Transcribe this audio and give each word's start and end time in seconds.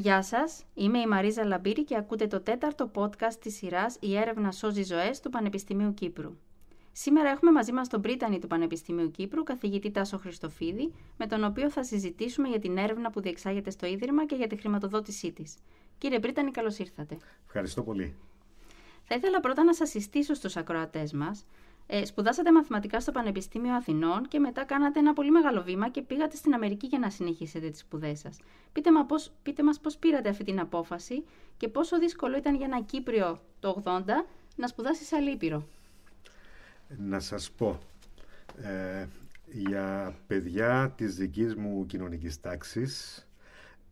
Γεια 0.00 0.22
σας, 0.22 0.64
είμαι 0.74 0.98
η 0.98 1.06
Μαρίζα 1.06 1.44
Λαμπύρη 1.44 1.84
και 1.84 1.96
ακούτε 1.96 2.26
το 2.26 2.40
τέταρτο 2.40 2.90
podcast 2.94 3.34
της 3.40 3.56
σειράς 3.56 3.96
«Η 4.00 4.16
έρευνα 4.16 4.52
σώζει 4.52 4.82
ζωές» 4.82 5.20
του 5.20 5.30
Πανεπιστημίου 5.30 5.94
Κύπρου. 5.94 6.36
Σήμερα 6.92 7.28
έχουμε 7.28 7.50
μαζί 7.50 7.72
μας 7.72 7.88
τον 7.88 8.00
Πρίτανη 8.00 8.38
του 8.38 8.46
Πανεπιστημίου 8.46 9.10
Κύπρου, 9.10 9.42
καθηγητή 9.42 9.90
Τάσο 9.90 10.18
Χριστοφίδη, 10.18 10.92
με 11.16 11.26
τον 11.26 11.44
οποίο 11.44 11.70
θα 11.70 11.84
συζητήσουμε 11.84 12.48
για 12.48 12.58
την 12.58 12.76
έρευνα 12.76 13.10
που 13.10 13.20
διεξάγεται 13.20 13.70
στο 13.70 13.86
Ίδρυμα 13.86 14.26
και 14.26 14.34
για 14.34 14.46
τη 14.46 14.56
χρηματοδότησή 14.56 15.32
της. 15.32 15.54
Κύριε 15.98 16.18
Πρίτανη, 16.18 16.50
καλώς 16.50 16.78
ήρθατε. 16.78 17.18
Ευχαριστώ 17.46 17.82
πολύ. 17.82 18.14
Θα 19.02 19.14
ήθελα 19.14 19.40
πρώτα 19.40 19.64
να 19.64 19.74
σας 19.74 19.88
συστήσω 19.88 20.34
στους 20.34 20.56
ακροατές 20.56 21.12
μας 21.12 21.44
ε, 21.90 22.04
σπουδάσατε 22.04 22.52
μαθηματικά 22.52 23.00
στο 23.00 23.12
Πανεπιστήμιο 23.12 23.74
Αθηνών 23.74 24.28
και 24.28 24.38
μετά 24.38 24.64
κάνατε 24.64 24.98
ένα 24.98 25.12
πολύ 25.12 25.30
μεγάλο 25.30 25.62
βήμα 25.62 25.88
και 25.88 26.02
πήγατε 26.02 26.36
στην 26.36 26.54
Αμερική 26.54 26.86
για 26.86 26.98
να 26.98 27.10
συνεχίσετε 27.10 27.70
τις 27.70 27.80
σπουδές 27.80 28.18
σας. 28.18 28.38
Πείτε, 28.72 28.92
μα 28.92 29.04
πώς, 29.04 29.32
πείτε 29.42 29.62
μας 29.62 29.80
πώς 29.80 29.96
πήρατε 29.96 30.28
αυτή 30.28 30.44
την 30.44 30.60
απόφαση 30.60 31.24
και 31.56 31.68
πόσο 31.68 31.98
δύσκολο 31.98 32.36
ήταν 32.36 32.54
για 32.54 32.66
ένα 32.66 32.82
Κύπριο 32.82 33.40
το 33.60 33.82
80 33.84 34.02
να 34.56 34.66
σπουδάσει 34.66 35.04
σε 35.04 35.16
Αλήπειρο. 35.16 35.66
Να 36.96 37.20
σας 37.20 37.50
πω, 37.50 37.78
ε, 38.62 39.06
για 39.52 40.14
παιδιά 40.26 40.92
της 40.96 41.16
δικής 41.16 41.54
μου 41.54 41.86
κοινωνικής 41.86 42.40
τάξης, 42.40 43.26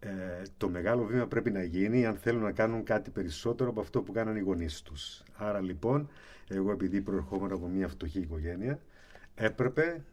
ε, 0.07 0.43
το 0.57 0.69
μεγάλο 0.69 1.05
βήμα 1.05 1.27
πρέπει 1.27 1.51
να 1.51 1.63
γίνει 1.63 2.07
αν 2.07 2.17
θέλουν 2.17 2.43
να 2.43 2.53
κάνουν 2.53 2.85
κάτι 2.85 3.11
περισσότερο 3.11 3.71
από 3.71 3.81
αυτό 3.81 4.03
που 4.03 4.13
κάναν 4.13 4.37
οι 4.37 4.41
γονείς 4.41 4.83
τους. 4.83 5.23
Άρα 5.37 5.61
λοιπόν, 5.61 6.09
εγώ 6.49 6.71
επειδή 6.71 7.01
προερχόμουν 7.01 7.53
από 7.53 7.67
μια 7.67 7.89
φτωχή 7.89 8.21
οικογένεια, 8.21 8.79
έπρεπε 9.35 10.05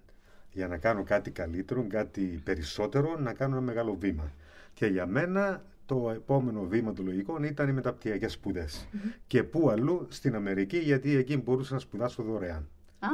για 0.52 0.68
να 0.68 0.78
κάνω 0.78 1.04
κάτι 1.04 1.32
καλύτερο, 1.32 1.86
κάτι 1.88 2.42
περισσότερο, 2.44 3.20
να 3.20 3.34
κάνω 3.34 3.56
ένα 3.56 3.66
μεγάλο 3.66 3.96
βήμα. 3.96 4.32
Και 4.74 4.86
για 4.86 5.06
μένα 5.06 5.64
το 5.86 6.12
επόμενο 6.16 6.66
βήμα 6.66 6.94
του 6.94 7.04
λογικών 7.04 7.44
ήταν 7.44 7.70
οι 7.70 7.74
μεταπτυχιακές 7.74 8.32
σπουδές. 8.32 8.88
Και 9.28 9.44
πού 9.44 9.70
αλλού 9.70 10.08
στην 10.10 10.36
Αμερική, 10.36 10.78
γιατί 10.78 11.16
εκεί 11.16 11.38
μπορούσα 11.38 11.74
να 11.74 11.80
σπουδάσω 11.80 12.24
δωρεάν. 12.24 12.70
Α, 13.00 13.08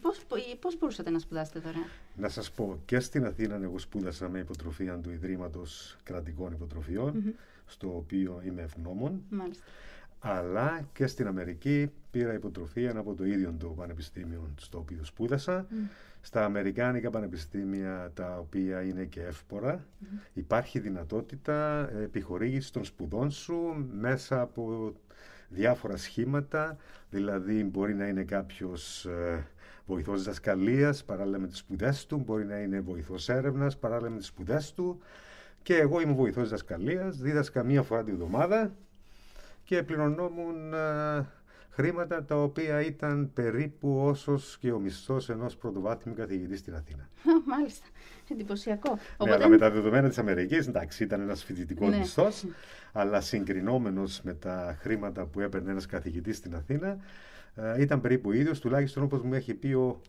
πώς, 0.00 0.24
πώς 0.60 0.78
μπορούσατε 0.78 1.10
να 1.10 1.18
σπουδάσετε 1.18 1.58
δωρεάν. 1.58 1.84
Να 2.16 2.28
σας 2.28 2.50
πω, 2.50 2.80
και 2.84 3.00
στην 3.00 3.24
Αθήνα 3.24 3.60
εγώ 3.62 3.78
σπούδασα 3.78 4.28
με 4.28 4.38
υποτροφία 4.38 4.98
του 4.98 5.10
Ιδρύματος 5.10 5.96
Κρατικών 6.02 6.56
στο 7.66 7.96
οποίο 7.96 8.42
είμαι 8.44 8.62
ευγνώμων. 8.62 9.22
Μάλιστα 9.28 9.64
αλλά 10.20 10.88
και 10.92 11.06
στην 11.06 11.26
Αμερική 11.26 11.90
πήρα 12.10 12.32
υποτροφία 12.32 12.96
από 12.96 13.14
το 13.14 13.24
ίδιο 13.24 13.54
το 13.58 13.68
πανεπιστήμιο 13.68 14.50
στο 14.56 14.78
οποίο 14.78 15.04
σπούδασα. 15.04 15.66
Στα 16.20 16.44
Αμερικάνικα 16.44 17.10
πανεπιστήμια 17.10 18.10
τα 18.14 18.38
οποία 18.38 18.82
είναι 18.82 19.04
και 19.04 19.22
εύπορα 19.22 19.84
υπάρχει 20.32 20.78
δυνατότητα 20.78 21.88
επιχορήγησης 22.02 22.70
των 22.70 22.84
σπουδών 22.84 23.30
σου 23.30 23.86
μέσα 23.92 24.40
από 24.40 24.92
διάφορα 25.48 25.96
σχήματα, 25.96 26.76
δηλαδή 27.10 27.64
μπορεί 27.64 27.94
να 27.94 28.06
είναι 28.06 28.24
κάποιος 28.24 29.04
ε, 29.04 29.46
βοηθός 29.86 30.22
δασκαλίας 30.22 31.04
παράλληλα 31.04 31.38
με 31.38 31.46
τις 31.46 31.58
σπουδές 31.58 32.06
του, 32.06 32.22
μπορεί 32.26 32.44
να 32.44 32.58
είναι 32.58 32.80
βοηθός 32.80 33.28
έρευνας 33.28 33.76
παράλληλα 33.78 34.10
με 34.10 34.18
τις 34.18 34.26
σπουδές 34.26 34.72
του 34.72 35.00
και 35.62 35.76
εγώ 35.76 36.00
είμαι 36.00 36.12
βοηθός 36.12 36.48
δασκαλίας, 36.48 37.16
δίδασκα 37.16 37.62
μία 37.62 37.82
φορά 37.82 38.04
τη 38.04 38.12
βδομάδα 38.12 38.74
και 39.64 39.82
πληρωνόμουν 39.82 40.74
ε, 40.74 41.26
χρήματα 41.70 42.24
τα 42.24 42.42
οποία 42.42 42.80
ήταν 42.80 43.30
περίπου 43.34 43.98
όσος 44.04 44.58
και 44.60 44.72
ο 44.72 44.78
μισθός 44.78 45.28
ενός 45.28 45.56
πρωτοβάθμιου 45.56 46.14
καθηγητή 46.14 46.56
στην 46.56 46.74
Αθήνα. 46.74 47.08
Μάλιστα. 47.52 47.86
Εντυπωσιακό. 48.30 48.90
Ναι, 48.90 49.00
Οπότε... 49.16 49.34
αλλά 49.34 49.48
με 49.48 49.56
τα 49.56 49.70
δεδομένα 49.70 50.08
της 50.08 50.18
Αμερικής, 50.18 50.66
εντάξει, 50.66 51.02
ήταν 51.02 51.20
ένας 51.20 51.44
φοιτητικός 51.44 51.90
ναι. 51.90 51.98
μισθός, 51.98 52.44
αλλά 52.92 53.20
συγκρινόμενος 53.20 54.20
με 54.22 54.34
τα 54.34 54.76
χρήματα 54.80 55.24
που 55.26 55.40
έπαιρνε 55.40 55.70
ένας 55.70 55.86
καθηγητής 55.86 56.36
στην 56.36 56.54
Αθήνα, 56.54 56.98
ε, 57.56 57.82
ήταν 57.82 58.00
περίπου 58.00 58.32
ίδιος, 58.32 58.60
τουλάχιστον 58.60 59.02
όπως 59.02 59.22
μου 59.22 59.34
έχει 59.34 59.54
πει 59.54 59.72
ο, 59.72 60.00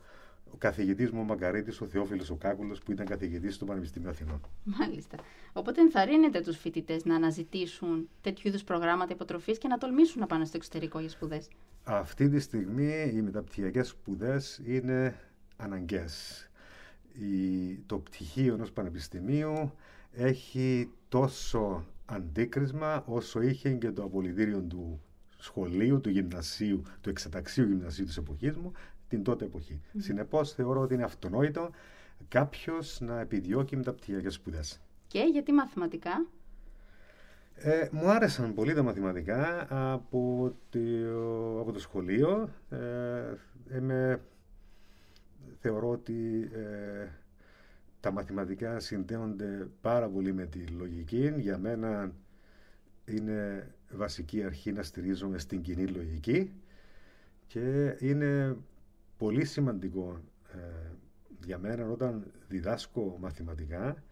ο 0.54 0.58
καθηγητής 0.58 1.12
μου 1.12 1.20
ο 1.20 1.24
Μαγκαρίτη, 1.24 1.84
ο 1.84 1.86
Θεόφιλος 1.86 2.30
ο 2.30 2.36
Κάκουλος, 2.36 2.80
που 2.84 2.92
ήταν 2.92 3.06
καθηγητής 3.06 3.58
του 3.58 3.66
Πανεπιστημίου 3.66 4.10
Αθηνών. 4.10 4.42
Μάλιστα. 4.64 5.18
Οπότε 5.54 5.82
ενθαρρύνετε 5.82 6.42
τους 6.42 6.58
φοιτητές 6.58 7.06
να 7.06 7.16
αναζητήσουν 7.16 8.10
τέτοιου 8.22 8.48
είδους 8.48 8.64
προγράμματα 8.64 9.14
υποτροφής 9.14 9.58
και 9.58 9.68
να 9.68 9.78
τολμήσουν 9.78 10.20
να 10.20 10.28
πάνε 10.28 10.46
στο 10.46 10.58
εξωτερικό 10.58 11.00
για 11.00 11.10
σπουδές. 11.10 11.48
Αυτή 11.84 12.30
τη 12.30 12.40
στιγμή 12.40 13.12
οι 13.14 13.22
μεταπτυχιακές 13.22 13.88
σπουδές 13.88 14.62
είναι 14.66 15.16
αναγκαίες. 15.58 16.50
Το 17.86 17.98
πτυχίο 17.98 18.54
ενός 18.54 18.72
πανεπιστημίου 18.72 19.74
έχει 20.12 20.90
τόσο 21.10 21.86
αντίκρισμα 22.06 23.04
όσο 23.08 23.42
είχε 23.42 23.70
και 23.70 23.92
το 23.92 24.04
απολυτήριο 24.04 24.62
του 24.62 25.02
σχολείου, 25.38 26.02
του 26.02 26.10
γυμνασίου, 26.10 26.82
του 27.02 27.10
εξεταξίου 27.10 27.66
γυμνασίου 27.66 28.06
της 28.06 28.18
εποχής 28.18 28.58
μου, 28.58 28.72
την 29.08 29.24
τότε 29.24 29.46
εποχή. 29.46 29.82
Mm. 29.86 29.98
Συνεπώς, 29.98 30.54
θεωρώ 30.54 30.82
ότι 30.82 30.94
είναι 30.94 31.04
αυτονόητο 31.04 31.70
κάποιος 32.28 33.00
να 33.02 33.20
επιδιώκει 33.20 33.76
μεταπτυχιακέ 33.76 34.30
σπουδές. 34.30 34.82
Και 35.08 35.20
γιατί 35.32 35.52
μαθηματικά; 35.52 36.26
Ε, 37.56 37.88
μου 37.92 38.10
άρεσαν 38.10 38.54
πολύ 38.54 38.74
τα 38.74 38.84
μαθηματικά 38.84 39.68
από 39.94 40.54
το, 40.70 40.80
από 41.60 41.72
το 41.72 41.80
σχολείο. 41.80 42.50
Ε, 42.70 44.18
θεωρώ 45.60 45.90
ότι 45.90 46.50
ε, 46.54 47.08
τα 48.00 48.12
μαθηματικά 48.12 48.80
συνδέονται 48.80 49.68
πάρα 49.82 50.08
πολύ 50.08 50.34
με 50.34 50.46
τη 50.46 50.60
λογική. 50.68 51.34
Για 51.38 51.58
μένα 51.58 52.12
είναι 53.06 53.68
βασική 53.92 54.44
αρχή 54.44 54.72
να 54.72 54.84
στηρίζομαι 54.84 55.38
στην 55.38 55.62
κοινή 55.62 55.88
λογική 55.88 56.52
και 57.48 57.96
είναι 58.00 58.58
πολύ 59.18 59.46
σημαντικό 59.46 60.22
ε, 60.54 60.92
για 61.46 61.58
μένα 61.58 61.90
όταν 61.90 62.32
διδάσκω 62.48 63.18
μαθηματικά 63.20 64.04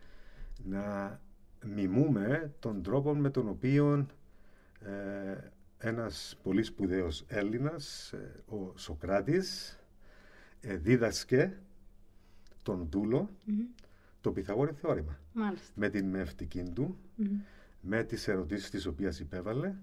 να 0.64 1.19
μιμούμε 1.66 2.53
τον 2.59 2.84
τρόπο 2.84 3.16
με 3.16 3.30
τον 3.30 3.50
οποίο 3.50 4.08
ε, 4.80 5.52
ένας 5.78 6.38
πολύ 6.44 6.64
σπουδαίος 6.64 7.25
Έλληνας, 7.28 8.14
ε, 8.14 8.44
ο 8.56 8.74
Σοκράτης, 8.75 9.80
ε, 10.62 10.75
δίδασκε 10.78 11.58
τον 12.64 12.88
δούλο 12.91 13.30
το 14.22 14.31
Πυθαγόριο 14.31 14.74
θεώρημα. 14.74 15.19
Με 15.75 15.90
την 15.90 16.09
μευτική 16.09 16.64
του, 16.64 16.97
με 17.88 18.03
τις 18.03 18.28
ερωτήσεις 18.28 18.69
τις 18.69 18.85
οποίες 18.85 19.19
υπέβαλε, 19.19 19.73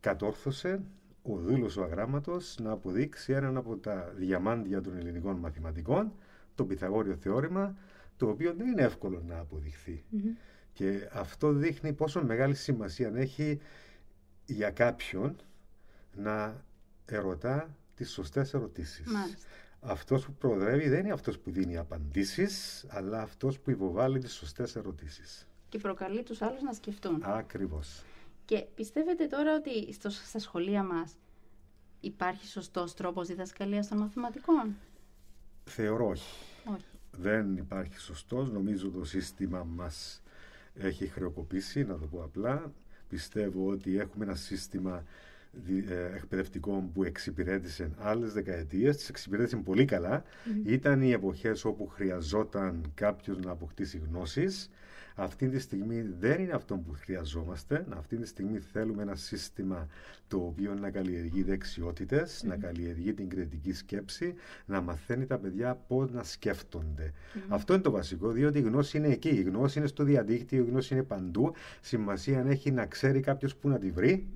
κατόρθωσε 0.00 0.80
ο 1.22 1.36
δούλος 1.36 1.76
ο 1.76 1.82
αγράμματος 1.82 2.56
να 2.60 2.70
αποδείξει 2.70 3.32
έναν 3.32 3.56
από 3.56 3.76
τα 3.76 4.12
διαμάντια 4.16 4.80
των 4.80 4.96
ελληνικών 4.96 5.36
μαθηματικών, 5.36 6.12
το 6.54 6.64
Πυθαγόριο 6.64 7.16
θεώρημα, 7.16 7.76
το 8.16 8.28
οποίο 8.28 8.54
δεν 8.54 8.66
είναι 8.66 8.82
εύκολο 8.82 9.22
να 9.26 9.38
αποδειχθει 9.38 10.04
Και 10.72 11.08
αυτό 11.12 11.52
δείχνει 11.52 11.92
πόσο 11.92 12.24
μεγάλη 12.24 12.54
σημασία 12.54 13.12
έχει 13.14 13.60
για 14.46 14.70
κάποιον 14.70 15.36
να 16.14 16.64
ερωτά 17.06 17.76
τις 17.94 18.10
σωστές 18.10 18.54
ερωτήσεις. 18.54 19.06
Μάλιστα. 19.06 19.48
Αυτός 19.80 20.24
που 20.24 20.32
προοδεύει 20.32 20.88
δεν 20.88 21.04
είναι 21.04 21.12
αυτός 21.12 21.38
που 21.38 21.50
δίνει 21.50 21.76
απαντήσεις, 21.76 22.84
αλλά 22.88 23.22
αυτός 23.22 23.58
που 23.58 23.70
υποβάλλει 23.70 24.18
τις 24.18 24.32
σωστές 24.32 24.76
ερωτήσεις. 24.76 25.46
Και 25.68 25.78
προκαλεί 25.78 26.22
τους 26.22 26.42
άλλους 26.42 26.62
να 26.62 26.72
σκεφτούν. 26.72 27.22
Ακριβώς. 27.24 28.02
Και 28.44 28.64
πιστεύετε 28.74 29.26
τώρα 29.26 29.54
ότι 29.54 29.92
στο, 29.92 30.10
στα 30.10 30.38
σχολεία 30.38 30.82
μας 30.82 31.12
υπάρχει 32.00 32.46
σωστός 32.46 32.94
τρόπος 32.94 33.26
διδασκαλίας 33.26 33.88
των 33.88 33.98
μαθηματικών; 33.98 34.76
Θεωρώ 35.64 36.08
όχι. 36.08 36.34
Δεν 37.10 37.56
υπάρχει 37.56 37.98
σωστός. 37.98 38.50
Νομίζω 38.50 38.90
το 38.90 39.04
σύστημα 39.04 39.64
μας 39.64 40.22
έχει 40.74 41.06
χρεοκοπήσει, 41.06 41.84
να 41.84 41.98
το 41.98 42.06
πω 42.06 42.22
απλά. 42.22 42.72
Πιστεύω 43.08 43.68
ότι 43.68 43.98
έχουμε 43.98 44.24
ένα 44.24 44.34
σύστημα 44.34 45.04
ε, 45.88 46.16
εκπαιδευτικό 46.16 46.90
που 46.94 47.04
εξυπηρέτησε 47.04 47.90
άλλες 47.98 48.32
δεκαετίες, 48.32 48.96
τις 48.96 49.08
εξυπηρέτησε 49.08 49.56
πολύ 49.56 49.84
καλά. 49.84 50.22
Ήταν 50.64 51.02
οι 51.02 51.10
εποχές 51.10 51.64
όπου 51.64 51.86
χρειαζόταν 51.86 52.92
κάποιος 52.94 53.38
να 53.38 53.50
αποκτήσει 53.50 54.02
γνώσεις 54.10 54.70
αυτή 55.18 55.48
τη 55.48 55.58
στιγμή 55.58 56.00
δεν 56.18 56.40
είναι 56.40 56.52
αυτό 56.52 56.74
που 56.76 56.92
χρειαζόμαστε. 56.92 57.86
Αυτή 57.96 58.16
τη 58.16 58.26
στιγμή 58.26 58.58
θέλουμε 58.58 59.02
ένα 59.02 59.14
σύστημα 59.14 59.88
το 60.28 60.36
οποίο 60.36 60.74
να 60.74 60.90
καλλιεργεί 60.90 61.42
δεξιότητες, 61.42 62.42
να 62.46 62.56
καλλιεργεί 62.56 63.14
την 63.14 63.28
κριτική 63.28 63.72
σκέψη, 63.72 64.34
να 64.66 64.80
μαθαίνει 64.80 65.26
τα 65.26 65.38
παιδιά 65.38 65.74
πώς 65.86 66.10
να 66.10 66.22
σκέφτονται. 66.22 67.12
Αυτό 67.48 67.72
είναι 67.72 67.82
το 67.82 67.90
βασικό, 67.90 68.30
διότι 68.30 68.58
η 68.58 68.62
γνώση 68.62 68.96
είναι 68.96 69.08
εκεί. 69.08 69.28
Η 69.28 69.42
γνώση 69.42 69.78
είναι 69.78 69.88
στο 69.88 70.04
διαδίκτυο, 70.04 70.64
η 70.64 70.66
γνώση 70.68 70.94
είναι 70.94 71.02
παντού. 71.02 71.52
Σημασία 71.80 72.44
έχει 72.48 72.70
να 72.70 72.86
ξέρει 72.86 73.20
κάποιος 73.20 73.56
πού 73.56 73.68
να 73.68 73.78
τη 73.78 73.90
βρει. 73.90 74.26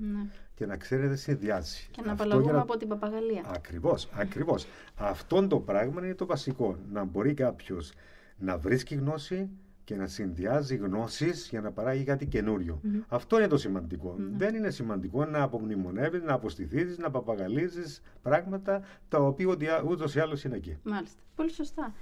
Ναι. 0.61 0.67
Και 0.67 0.73
να 0.73 0.77
ξέρει 0.77 1.09
να 1.09 1.17
συνδυάζει. 1.17 1.89
Και 1.91 2.03
να 2.05 2.13
απαλλαγούμε 2.13 2.53
να... 2.53 2.61
από 2.61 2.77
την 2.77 2.89
παπαγαλία. 2.89 3.43
Ακριβώς, 3.47 4.09
ακριβώς. 4.13 4.67
Αυτό 4.97 5.47
το 5.47 5.59
πράγμα 5.59 6.05
είναι 6.05 6.15
το 6.15 6.27
βασικό. 6.27 6.77
Να 6.93 7.05
μπορεί 7.05 7.35
κάποιος 7.35 7.93
να 8.39 8.59
βρίσκει 8.59 8.95
γνώση, 8.95 9.49
και 9.85 9.97
να 9.97 10.07
συνδυάζει 10.07 10.77
γνώσεις 10.77 11.49
για 11.49 11.61
να 11.61 11.71
παράγει 11.71 12.05
κάτι 12.05 12.27
καινούριο. 12.27 12.81
Αυτό 13.09 13.37
είναι 13.37 13.47
το 13.47 13.57
σημαντικό. 13.57 14.15
Δεν 14.37 14.55
είναι 14.55 14.71
σημαντικό 14.71 15.25
να 15.25 15.43
απομνημονεύεις, 15.43 16.23
να 16.23 16.33
αποστηθείς, 16.33 16.99
να 16.99 17.11
παπαγαλίζεις 17.11 18.03
πράγματα 18.23 18.83
τα 19.09 19.19
οποία 19.19 19.83
ούτως 19.87 20.15
ή 20.15 20.21
άλλως 20.21 20.45
είναι 20.45 20.57
εκεί. 20.57 20.79
Μάλιστα. 20.83 21.21
Πολύ 21.37 21.53
σωστά. 21.53 21.95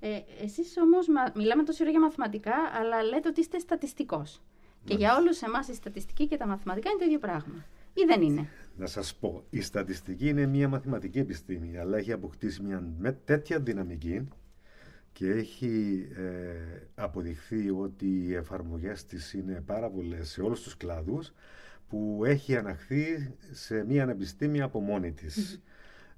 Ε, 0.00 0.18
εσείς 0.42 0.76
όμως 0.82 1.06
μιλάμε 1.34 1.62
τόσο 1.62 1.82
ώρα 1.82 1.90
για 1.90 2.00
μαθηματικά, 2.00 2.54
αλλά 2.80 3.02
λέτε 3.02 3.28
ότι 3.28 3.40
είστε 3.40 3.58
στατιστικός. 3.58 4.40
Και 4.84 4.94
για 4.94 5.16
όλους 5.16 5.42
εμάς 5.42 5.68
η 5.68 5.74
στατιστική 5.74 6.26
και 6.26 6.36
τα 6.36 6.46
μαθηματικά 6.46 6.90
είναι 6.90 6.98
το 6.98 7.04
ίδιο 7.04 7.18
πράγμα. 7.18 7.64
Ή 7.98 8.04
δεν 8.06 8.22
είναι; 8.22 8.48
Να 8.76 8.86
σας 8.86 9.14
πω, 9.14 9.44
η 9.50 9.60
στατιστική 9.60 10.28
είναι 10.28 10.46
μια 10.46 10.68
μαθηματική 10.68 11.18
επιστήμη, 11.18 11.76
αλλά 11.78 11.96
έχει 11.98 12.12
αποκτήσει 12.12 12.62
μια 12.62 13.20
τέτοια 13.24 13.60
δυναμική 13.60 14.28
και 15.12 15.30
έχει 15.30 16.06
ε, 16.16 16.80
αποδειχθεί 16.94 17.70
ότι 17.70 18.06
οι 18.06 18.34
εφαρμογές 18.34 19.04
της 19.04 19.32
είναι 19.32 19.62
πάρα 19.66 19.90
πολλές 19.90 20.28
σε 20.28 20.42
όλους 20.42 20.62
τους 20.62 20.76
κλάδους 20.76 21.32
που 21.88 22.22
έχει 22.24 22.56
αναχθεί 22.56 23.34
σε 23.50 23.84
μια 23.84 24.08
επιστήμη 24.08 24.60
από 24.60 24.80
μόνη 24.80 25.12
της. 25.12 25.62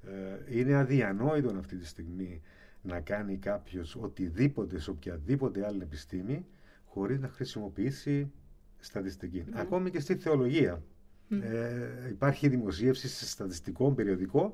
Ε, 0.02 0.58
είναι 0.58 0.74
αδιανόητο 0.74 1.54
αυτή 1.58 1.76
τη 1.76 1.86
στιγμή 1.86 2.42
να 2.82 3.00
κάνει 3.00 3.36
κάποιος 3.36 3.96
οτιδήποτε 4.00 4.78
σε 4.78 4.90
οποιαδήποτε 4.90 5.66
άλλη 5.66 5.82
επιστήμη 5.82 6.46
χωρίς 6.84 7.18
να 7.18 7.28
χρησιμοποιήσει 7.28 8.32
στατιστική. 8.78 9.44
Ναι. 9.50 9.60
Ακόμη 9.60 9.90
και 9.90 10.00
στη 10.00 10.16
θεολογία. 10.16 10.82
Ε, 11.30 12.08
υπάρχει 12.08 12.48
δημοσίευση 12.48 13.08
σε 13.08 13.26
στατιστικό 13.26 13.90
περιοδικό 13.92 14.52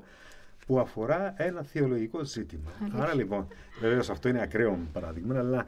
που 0.65 0.79
αφορά 0.79 1.33
ένα 1.37 1.63
θεολογικό 1.63 2.23
ζήτημα. 2.23 2.69
Άρα 2.93 3.15
λοιπόν, 3.15 3.47
βεβαίως 3.79 4.09
αυτό 4.09 4.29
είναι 4.29 4.41
ακραίο 4.41 4.79
παράδειγμα, 4.93 5.39
αλλά 5.39 5.65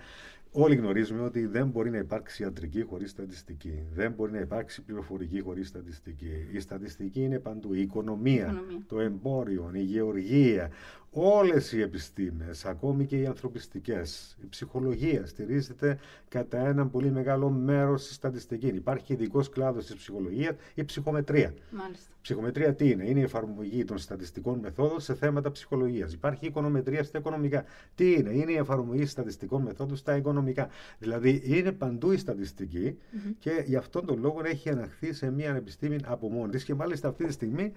Όλοι 0.59 0.75
γνωρίζουμε 0.75 1.21
ότι 1.21 1.45
δεν 1.45 1.68
μπορεί 1.68 1.89
να 1.89 1.98
υπάρξει 1.98 2.44
ιατρική 2.44 2.81
χωρίς 2.81 3.09
στατιστική. 3.12 3.83
Δεν 3.94 4.12
μπορεί 4.12 4.31
να 4.31 4.39
υπάρξει 4.39 4.81
πληροφορική 4.81 5.39
χωρίς 5.39 5.68
στατιστική. 5.68 6.48
Η 6.51 6.59
στατιστική 6.59 7.21
είναι 7.21 7.39
παντού. 7.39 7.74
Η 7.74 7.81
οικονομία, 7.81 8.62
το 8.88 9.00
εμπόριο, 9.00 9.71
η 9.74 9.81
γεωργία, 9.81 10.69
όλες 11.19 11.72
οι 11.72 11.81
επιστήμες, 11.81 12.66
ακόμη 12.66 13.06
και 13.06 13.18
οι 13.18 13.25
ανθρωπιστικές, 13.25 14.38
η 14.44 14.48
ψυχολογία 14.50 15.25
στηρίζεται 15.25 15.98
κατά 16.30 16.58
έναν 16.68 16.90
πολύ 16.92 17.12
μεγάλο 17.12 17.50
μέρος 17.50 18.04
στη 18.04 18.14
στατιστική. 18.14 18.68
Υπάρχει 18.68 19.14
ειδικό 19.14 19.42
κλάδος 19.52 19.86
της 19.86 19.96
ψυχολογίας, 19.96 20.56
η 20.74 20.84
ψυχομετρία. 20.84 21.54
Μάλιστα. 21.72 22.12
Ψυχομετρία 22.22 22.74
τι 22.74 22.90
είναι, 22.90 23.10
είναι 23.10 23.19
η 23.19 23.24
εφαρμογή 23.24 23.84
των 23.84 23.98
στατιστικών 23.98 24.60
μεθόδων 24.60 25.00
σε 25.00 25.16
θέματα 25.16 25.52
ψυχολογίας. 25.52 26.14
Υπάρχει 26.14 26.46
η 26.46 26.48
οικονομετρία 26.48 27.04
στα 27.04 27.18
οικονομικά. 27.18 27.66
Τι 27.96 28.14
είναι, 28.14 28.30
είναι 28.30 28.52
η 28.52 28.56
εφαρμογή 28.56 29.06
στατιστικών 29.06 29.62
μεθόδων 29.62 29.96
στα 29.96 30.16
οικονομικά. 30.16 30.69
Δηλαδή 31.00 31.42
είναι 31.46 31.72
παντού 31.72 32.12
η 32.12 32.18
στατιστική 32.18 32.98
και 33.40 33.64
γι' 33.66 33.75
αυτόν 33.75 34.06
τον 34.06 34.19
λόγο 34.19 34.42
έχει 34.44 34.69
αναχθεί 34.69 35.14
σε 35.14 35.31
μια 35.31 35.56
επιστήμη 35.56 35.96
από 36.06 36.30
μόνη 36.30 36.52
της 36.52 36.64
και 36.64 36.74
μάλιστα 36.74 37.08
αυτή 37.08 37.25
τη 37.25 37.31
στιγμή 37.31 37.72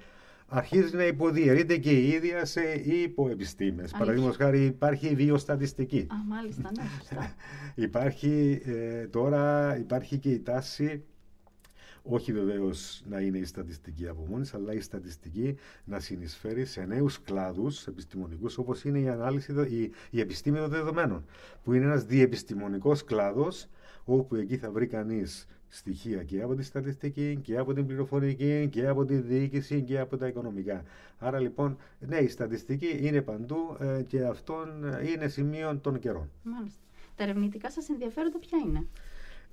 αρχίζεις 0.50 0.92
να 0.92 1.06
υποδιαιρείται 1.06 1.76
και 1.76 1.90
η 1.90 2.08
ίδια 2.08 2.44
σε 2.44 2.60
υποεπιστήμες. 2.72 3.90
Παραδείγματος 3.90 4.36
χάρη 4.36 4.64
υπάρχει 4.64 5.06
η 5.06 5.14
βιοστατιστική. 5.14 6.06
Α, 6.10 6.16
μάλιστα, 6.28 6.70
ναι, 6.76 7.34
υπάρχει, 7.84 8.62
ε, 8.64 9.06
τώρα 9.06 9.76
υπάρχει 9.78 10.18
και 10.18 10.30
η 10.30 10.40
τάση 10.40 11.04
όχι 12.02 12.32
βεβαίως 12.32 13.02
να 13.08 13.20
είναι 13.20 13.38
η 13.38 13.44
στατιστική 13.44 14.08
από 14.08 14.26
μόνη, 14.30 14.48
αλλά 14.54 14.72
η 14.72 14.80
στατιστική 14.80 15.56
να 15.84 15.98
συνεισφέρει 16.00 16.64
σε 16.64 16.84
νέους 16.84 17.20
κλάδους 17.22 17.86
επιστημονικούς, 17.86 18.58
όπως 18.58 18.84
είναι 18.84 18.98
η 18.98 19.08
ανάλυση, 19.08 19.52
η, 19.52 19.92
η 20.10 20.20
επιστήμη 20.20 20.58
των 20.58 20.68
δεδομένων, 20.68 21.24
που 21.64 21.72
είναι 21.72 21.84
ένας 21.84 22.04
διεπιστημονικός 22.04 23.04
κλάδος, 23.04 23.68
όπου 24.04 24.34
εκεί 24.34 24.56
θα 24.56 24.70
βρει 24.70 24.86
κανείς 24.86 25.46
στοιχεία 25.72 26.22
και 26.22 26.42
από 26.42 26.54
τη 26.54 26.62
στατιστική 26.62 27.38
και 27.42 27.58
από 27.58 27.72
την 27.74 27.86
πληροφορική 27.86 28.68
και 28.70 28.86
από 28.86 29.04
τη 29.04 29.14
διοίκηση 29.16 29.82
και 29.82 29.98
από 29.98 30.16
τα 30.16 30.26
οικονομικά. 30.26 30.84
Άρα 31.18 31.38
λοιπόν, 31.38 31.76
ναι, 32.00 32.16
η 32.16 32.28
στατιστική 32.28 32.98
είναι 33.00 33.22
παντού 33.22 33.76
ε, 33.80 34.02
και 34.02 34.24
αυτό 34.24 34.66
είναι 35.14 35.28
σημείο 35.28 35.76
των 35.78 35.98
καιρών. 35.98 36.30
Μάλιστα. 36.42 36.80
Τα 37.16 37.22
ερευνητικά 37.22 37.70
σας 37.70 37.88
ενδιαφέροντα 37.88 38.38
ποια 38.38 38.58
είναι; 38.66 38.86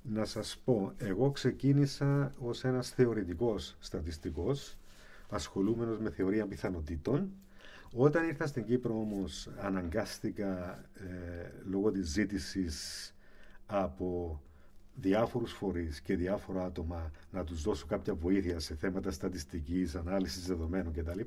Να 0.02 0.24
σας 0.24 0.60
πω, 0.64 0.92
εγώ 0.98 1.30
ξεκίνησα 1.30 2.34
ως 2.38 2.64
ένας 2.64 2.90
θεωρητικός 2.90 3.76
στατιστικός, 3.78 4.76
ασχολούμενος 5.30 5.98
με 5.98 6.10
θεωρία 6.10 6.46
πιθανότητων. 6.46 7.30
Όταν 7.92 8.26
ήρθα 8.28 8.46
στην 8.46 8.64
Κύπρο 8.64 8.94
όμως 9.00 9.48
αναγκάστηκα 9.60 10.84
ε, 10.94 11.52
λόγω 11.70 11.90
της 11.90 12.08
ζήτησης 12.08 13.14
από 13.66 14.40
διάφορους 15.00 15.52
φορείς 15.52 16.00
και 16.00 16.16
διάφορα 16.16 16.64
άτομα 16.64 17.10
να 17.30 17.44
τους 17.44 17.62
δώσω 17.62 17.86
κάποια 17.86 18.14
βοήθεια 18.14 18.58
σε 18.58 18.74
θέματα 18.74 19.10
στατιστικής, 19.10 19.94
ανάλυσης 19.94 20.46
δεδομένων 20.46 20.92
κτλ. 20.92 21.20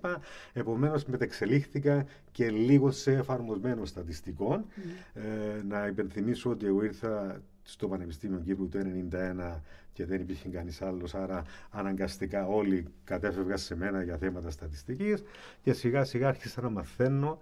Επομένως 0.54 1.06
μετεξελίχθηκα 1.06 2.06
και 2.32 2.50
λίγο 2.50 2.92
σε 2.92 3.12
εφαρμοσμένο 3.12 3.86
στατιστικό. 3.86 4.66
Ε, 5.14 5.22
να 5.68 5.88
υπενθυμίσω 5.88 6.50
ότι 6.50 6.66
εγώ 6.66 6.84
ήρθα 6.84 7.42
στο 7.64 7.88
Πανεπιστήμιο 7.88 8.40
Κύπρου 8.40 8.70
το 8.70 8.80
1991 9.12 9.60
και 9.94 10.06
δεν 10.06 10.22
υπήρχε 10.22 10.50
κανείς 10.50 10.82
άλλος, 10.82 11.16
άρα 11.16 11.44
αναγκαστικά 11.70 12.48
όλοι 12.48 12.88
κατέφευγαν 13.04 13.58
σε 13.58 13.76
μένα 13.76 14.04
για 14.04 14.18
θέματα 14.18 14.50
στατιστικής 14.50 15.24
και 15.64 15.74
σιγά 15.74 16.04
σιγά 16.04 16.28
άρχισα 16.28 16.62
να 16.62 16.70
μαθαίνω 16.70 17.40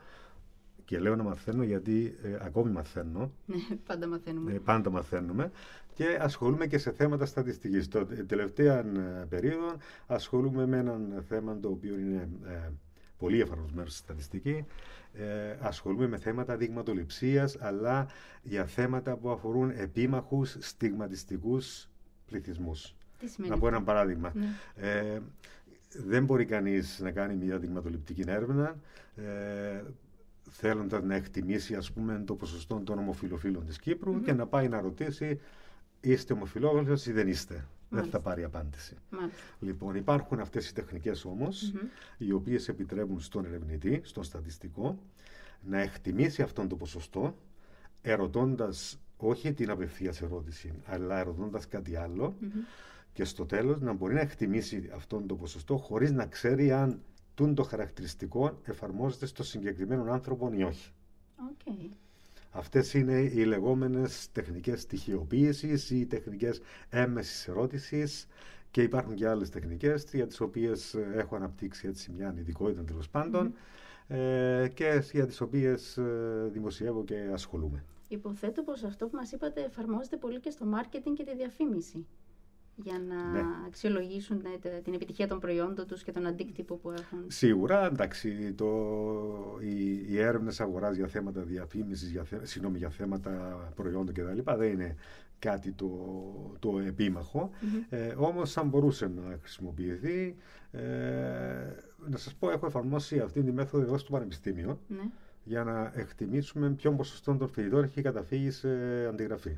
και 0.90 1.00
λέω 1.00 1.16
να 1.16 1.24
μαθαίνω 1.24 1.64
γιατί 1.64 2.16
ε, 2.24 2.38
ακόμη 2.42 2.72
μαθαίνω. 2.72 3.32
Ναι, 3.46 3.76
πάντα 3.86 4.08
μαθαίνουμε. 4.08 4.54
Ε, 4.54 4.58
πάντα 4.58 4.90
μαθαίνουμε. 4.90 5.52
Και 5.94 6.18
ασχολούμαι 6.22 6.68
και 6.68 6.78
σε 6.78 6.92
θέματα 6.92 7.26
στατιστικής. 7.26 7.88
Το 7.88 8.08
τελευταία 8.28 8.80
ε, 8.80 9.26
περίοδο 9.30 9.76
ασχολούμαι 10.08 10.66
με 10.66 10.78
έναν 10.78 11.24
θέμα 11.28 11.60
το 11.60 11.70
οποίο 11.70 12.00
είναι 12.00 12.30
ε, 12.48 12.70
πολύ 13.18 13.42
εφαρμοσμένο 13.42 13.88
στη 13.88 13.98
στατιστική. 13.98 14.66
Ε, 15.14 15.58
ασχολούμαι 15.60 16.08
με 16.08 16.18
θέματα 16.18 16.58
δειγματοληψίας, 16.58 17.58
αλλά 17.60 18.08
για 18.44 18.66
θέματα 18.66 19.16
που 19.16 19.30
αφορούν 19.30 19.70
επίμαχους 19.70 20.58
στιγματιστικούς 20.60 21.90
πληθυσμούς. 22.28 22.96
να 23.38 23.58
πω 23.58 23.68
ένα 23.68 23.84
παράδειγμα. 23.84 24.34
Ναι. 24.36 24.48
Ε, 24.90 25.20
δεν 26.06 26.26
μπορεί 26.26 26.46
κανείς 26.46 27.00
να 27.00 27.12
κάνει 27.12 27.36
μια 27.36 27.58
δειγματοληπτική 27.58 28.24
έρευνα 28.28 28.76
ε, 29.16 29.82
θέλοντας 30.50 31.04
να 31.04 31.16
εκτιμήσει 31.16 31.76
ας 31.76 31.92
πούμε 31.92 32.24
το 32.26 32.36
ποσοστό 32.36 32.82
των 32.84 33.00
ομοφιλοφίλων 33.00 33.66
της 33.66 33.80
Κύπρου 33.80 34.22
και 34.22 34.34
να 34.34 34.48
πάει 34.48 34.68
να 34.68 34.82
ρωτήσει 34.82 35.40
είστε 36.02 36.34
ομοφιλόφιλος 36.34 37.06
ή 37.06 37.12
δεν 37.12 37.28
είστε; 37.28 37.66
Δεν 37.90 38.06
θα 38.06 38.20
πάρει 38.20 38.44
απάντηση. 38.44 38.96
Λοιπόν, 39.60 39.96
υπάρχουν 39.96 40.40
αυτές 40.40 40.70
οι 40.70 40.74
τεχνικές 40.74 41.26
όμως, 41.26 41.74
οι 42.18 42.32
οποίες 42.32 42.68
επιτρέπουν 42.68 43.20
στον 43.20 43.46
ερευνητή, 43.46 44.02
στον 44.04 44.24
στατιστικό, 44.24 45.00
να 45.62 45.80
εκτιμήσει 45.80 46.42
αυτόν 46.42 46.68
το 46.68 46.76
ποσοστό, 46.76 47.36
ερωτώντας 48.02 49.00
όχι 49.18 49.54
την 49.54 49.70
απευθείας 49.70 50.22
ερώτηση, 50.22 50.74
αλλά 50.86 51.20
ερωτώντας 51.20 51.68
κάτι 51.68 51.98
και 53.14 53.24
στο 53.24 53.46
τέλος 53.46 53.82
να 53.82 53.94
μπορεί 53.94 54.14
να 54.14 54.22
εκτιμήσει 54.22 54.90
αυτόν 54.96 55.28
το 55.28 55.36
ποσοστό 55.36 55.78
χωρίς 55.78 56.12
να 56.12 56.26
ξέρει 56.26 56.72
αν 56.72 57.00
τούν 57.40 57.56
το 57.56 57.64
χαρακτηριστικό 57.64 58.60
εφαρμόζεται 58.66 59.26
στο 59.26 59.44
συγκεκριμένο 59.44 60.12
άνθρωπο 60.12 60.52
ή 60.54 60.64
όχι. 60.64 60.92
Okay. 61.38 61.90
Αυτές 62.52 62.94
είναι 62.94 63.20
οι 63.20 63.44
λεγόμενες 63.46 64.30
τεχνικές 64.32 64.82
στοιχειοποίησης 64.82 65.90
ή 65.90 66.06
τεχνικές 66.06 66.62
έμμεσης 66.90 67.48
ερώτησης 67.48 68.28
και 68.72 68.82
υπάρχουν 68.82 69.16
και 69.16 69.28
άλλες 69.28 69.50
τεχνικές 69.50 70.06
για 70.14 70.28
τις 70.28 70.40
οποίες 70.40 70.94
έχω 71.14 71.36
αναπτύξει 71.36 71.88
έτσι 71.88 72.12
μια 72.12 72.36
ειδικότητα 72.40 72.84
τέλος 72.84 73.10
πάντων 73.10 73.54
ε, 74.08 74.68
και 74.74 75.04
για 75.12 75.26
τις 75.26 75.42
οποίες 75.42 75.98
ε, 75.98 76.50
δημοσιεύω 76.52 77.04
και 77.04 77.30
ασχολούμαι. 77.34 77.84
Υποθέτω 78.08 78.64
πως 78.64 78.84
αυτό 78.84 79.08
που 79.08 79.16
μας 79.16 79.32
είπατε 79.32 79.62
εφαρμόζεται 79.62 80.18
πολύ 80.18 80.40
και 80.40 80.50
στο 80.50 80.66
μάρκετινγκ 80.66 81.16
και 81.16 81.24
τη 81.24 81.36
διαφήμιση 81.36 82.06
για 82.84 83.00
να 83.08 83.32
ναι. 83.32 83.46
αξιολογήσουν 83.68 84.42
την 84.84 84.94
επιτυχία 84.94 85.28
των 85.28 85.40
προϊόντων 85.40 85.88
τους 85.88 86.04
και 86.04 86.12
τον 86.12 86.26
αντίκτυπο 86.26 86.76
που 86.76 86.92
έχουν. 86.92 87.26
Σίγουρα, 87.28 87.86
εντάξει, 87.86 88.54
το, 88.54 88.68
οι, 89.62 90.06
οι 90.08 90.20
έρευνες 90.20 90.60
αγοράς 90.60 90.96
για 90.96 91.08
θέματα 91.08 91.42
διαφήμισης, 91.42 92.10
για, 92.10 92.26
συγνώμη, 92.42 92.78
για 92.78 92.90
θέματα 92.90 93.32
προϊόντων 93.76 94.14
κτλ. 94.14 94.52
δεν 94.58 94.72
είναι 94.72 94.96
κάτι 95.40 95.72
το, 95.72 95.90
το 96.60 96.80
επίμαχο, 96.80 97.50
ε, 97.90 98.14
όμως 98.18 98.58
αν 98.58 98.68
μπορούσε 98.68 99.08
να 99.08 99.38
χρησιμοποιηθεί, 99.42 100.36
ε, 100.72 100.80
να 102.08 102.18
σας 102.18 102.34
πω, 102.34 102.52
έχω 102.52 102.66
εφαρμόσει 102.66 103.20
αυτή 103.20 103.44
τη 103.44 103.52
μέθοδο 103.52 103.84
εδώ 103.84 103.98
στο 103.98 104.12
Πανεπιστήμιο, 104.12 104.80
ναι. 104.88 105.04
για 105.44 105.64
να 105.64 105.92
εκτιμήσουμε 105.96 106.70
ποιον 106.70 106.98
ποσοστό 106.98 107.36
των 107.36 107.50
φοιτητών 107.50 107.84
έχει 107.84 108.02
καταφύγει 108.02 108.52
σε 108.52 108.70
αντιγραφή. 109.08 109.58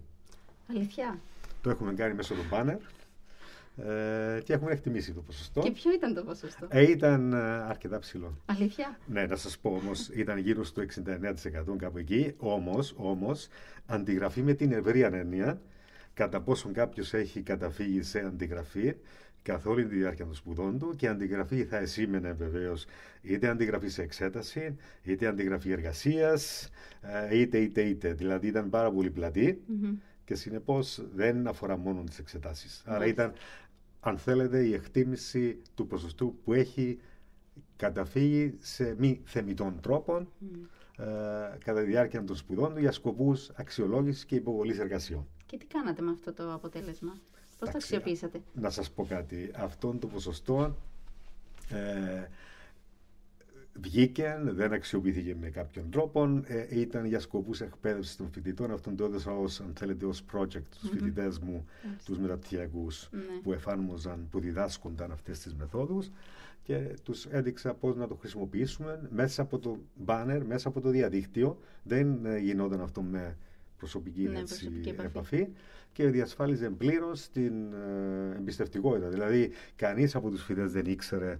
Αλήθεια. 0.69 1.19
Το 1.61 1.69
έχουμε 1.69 1.93
κάνει 1.93 2.13
μέσω 2.13 2.33
του 2.33 2.43
μπάνερ 2.49 2.77
Ε, 3.77 4.41
και 4.43 4.53
έχουμε 4.53 4.71
εκτιμήσει 4.71 5.13
το 5.13 5.21
ποσοστό. 5.21 5.61
Και 5.61 5.71
ποιο 5.71 5.91
ήταν 5.91 6.13
το 6.13 6.23
ποσοστό; 6.23 6.67
Ε, 6.69 6.91
ήταν 6.91 7.33
ε, 7.33 7.37
αρκετά 7.41 7.99
ψηλό. 7.99 8.37
Αλήθεια; 8.45 8.97
Ναι, 9.05 9.25
να 9.25 9.35
σας 9.35 9.57
πω 9.57 9.69
όμως, 9.69 10.09
ήταν 10.09 10.37
γύρω 10.37 10.63
στο 10.63 10.81
69% 10.81 11.75
κάπου 11.77 11.97
εκεί. 11.97 12.33
Όμως, 12.37 12.93
όμως, 12.97 13.47
αντιγραφή 13.85 14.41
με 14.41 14.53
την 14.53 14.71
ευρία 14.71 15.09
έννοια, 15.13 15.61
κατά 16.13 16.41
πόσον 16.41 16.73
κάποιος 16.73 17.13
έχει 17.13 17.41
καταφύγει 17.41 18.01
σε 18.01 18.19
αντιγραφή, 18.19 18.95
καθ' 19.43 19.65
όλη 19.65 19.85
τη 19.85 19.95
διάρκεια 19.95 20.25
των 20.25 20.33
σπουδών 20.35 20.79
του 20.79 20.95
και 20.95 21.07
αντιγραφή 21.07 21.63
θα 21.63 21.77
εσήμενε 21.77 22.31
βεβαίως 22.31 22.85
είτε 23.21 23.47
αντιγραφή 23.47 23.87
σε 23.87 24.01
εξέταση, 24.01 24.75
είτε 25.03 25.27
αντιγραφή 25.27 25.71
εργασίας, 25.71 26.69
ε, 27.29 27.39
είτε 27.39 27.57
είτε 27.57 27.81
είτε. 27.81 28.13
Δηλαδή 28.13 28.47
ήταν 28.47 28.69
πάρα 28.69 28.91
πολύ 28.91 29.09
και 30.31 30.37
συνεπώς 30.37 31.03
δεν 31.15 31.47
αφορά 31.47 31.77
μόνο 31.77 32.03
τις 32.03 32.19
εξετάσεις. 32.19 32.81
Άρα 32.85 33.05
ήταν, 33.05 33.33
αν 34.01 34.17
θέλετε, 34.17 34.65
η 34.65 34.73
εκτίμηση 34.73 35.61
του 35.75 35.87
ποσοστού 35.87 36.35
που 36.43 36.53
έχει 36.53 36.99
καταφύγει 37.75 38.55
σε 38.59 38.95
μη 38.97 39.21
θεμητών 39.25 39.79
τρόπων 39.81 40.31
ε, 40.97 41.05
κατά 41.63 41.79
τη 41.79 41.85
διάρκεια 41.85 42.23
των 42.23 42.35
σπουδών 42.35 42.73
του 42.73 42.79
για 42.79 42.91
σκοπούς 42.91 43.49
αξιολόγησης 43.55 44.25
και 44.25 44.35
υποβολής 44.35 44.79
εργασιών. 44.79 45.27
Και 45.45 45.57
τι 45.57 45.65
κάνατε 45.65 46.01
με 46.01 46.11
αυτό 46.11 46.33
το 46.33 46.53
αποτέλεσμα; 46.53 47.11
Πώς 47.59 47.69
το 47.69 47.77
αξιοποιήσατε; 47.77 48.41
Να 48.53 48.69
σας 48.69 48.91
πω 48.91 49.05
κάτι. 49.05 49.51
Αυτόν 49.55 49.99
το 49.99 50.07
ποσοστό 50.07 50.75
ε, 51.69 52.27
βγήκε, 53.73 54.41
δεν 54.43 54.73
αξιοποιήθηκε 54.73 55.35
με 55.41 55.49
κάποιον 55.49 55.89
τρόπο, 55.89 56.41
ε, 56.45 56.79
ήταν 56.79 57.05
για 57.05 57.19
σκοπούς 57.19 57.61
εκπαίδευσης 57.61 58.15
των 58.15 58.29
φοιτητών. 58.31 58.71
Αυτόν 58.71 58.95
το 58.95 59.03
έδωσα 59.03 59.31
ως, 59.31 59.59
αν 59.61 59.73
θέλετε, 59.77 60.05
ως 60.05 60.23
project 60.33 60.61
στους 60.69 60.89
mm-hmm. 60.89 60.93
φοιτητές 60.93 61.39
μου, 61.39 61.65
mm-hmm. 61.65 61.99
τους 62.05 62.17
μεταπτυχιακούς, 62.17 63.09
ναι. 63.11 63.21
που 63.43 63.53
εφάρμοζαν, 63.53 64.27
που 64.31 64.39
διδάσκονταν 64.39 65.11
αυτές 65.11 65.39
τις 65.39 65.53
μεθόδους 65.55 66.11
και 66.63 66.95
τους 67.03 67.25
έδειξα 67.25 67.73
πώς 67.73 67.95
να 67.95 68.07
το 68.07 68.15
χρησιμοποιήσουμε 68.15 69.09
μέσα 69.09 69.41
από 69.41 69.59
το 69.59 69.77
banner, 70.05 70.41
μέσα 70.47 70.67
από 70.67 70.81
το 70.81 70.89
διαδίκτυο. 70.89 71.59
Δεν 71.83 72.25
ε, 72.25 72.37
γινόταν 72.37 72.81
αυτό 72.81 73.01
με 73.01 73.37
προσωπική, 73.77 74.21
ναι, 74.21 74.39
έτσι, 74.39 74.53
προσωπική 74.53 74.89
επαφή. 74.89 75.07
επαφή 75.07 75.47
και 75.93 76.07
διασφάλιζε 76.07 76.69
πλήρως 76.69 77.29
την 77.29 77.73
ε, 77.73 78.35
εμπιστευτικότητα. 78.37 79.09
Δηλαδή, 79.09 79.51
κανείς 79.75 80.15
από 80.15 80.29
τους 80.29 80.43
φοιτητές 80.43 80.71
δεν 80.71 80.85
ήξερε 80.85 81.39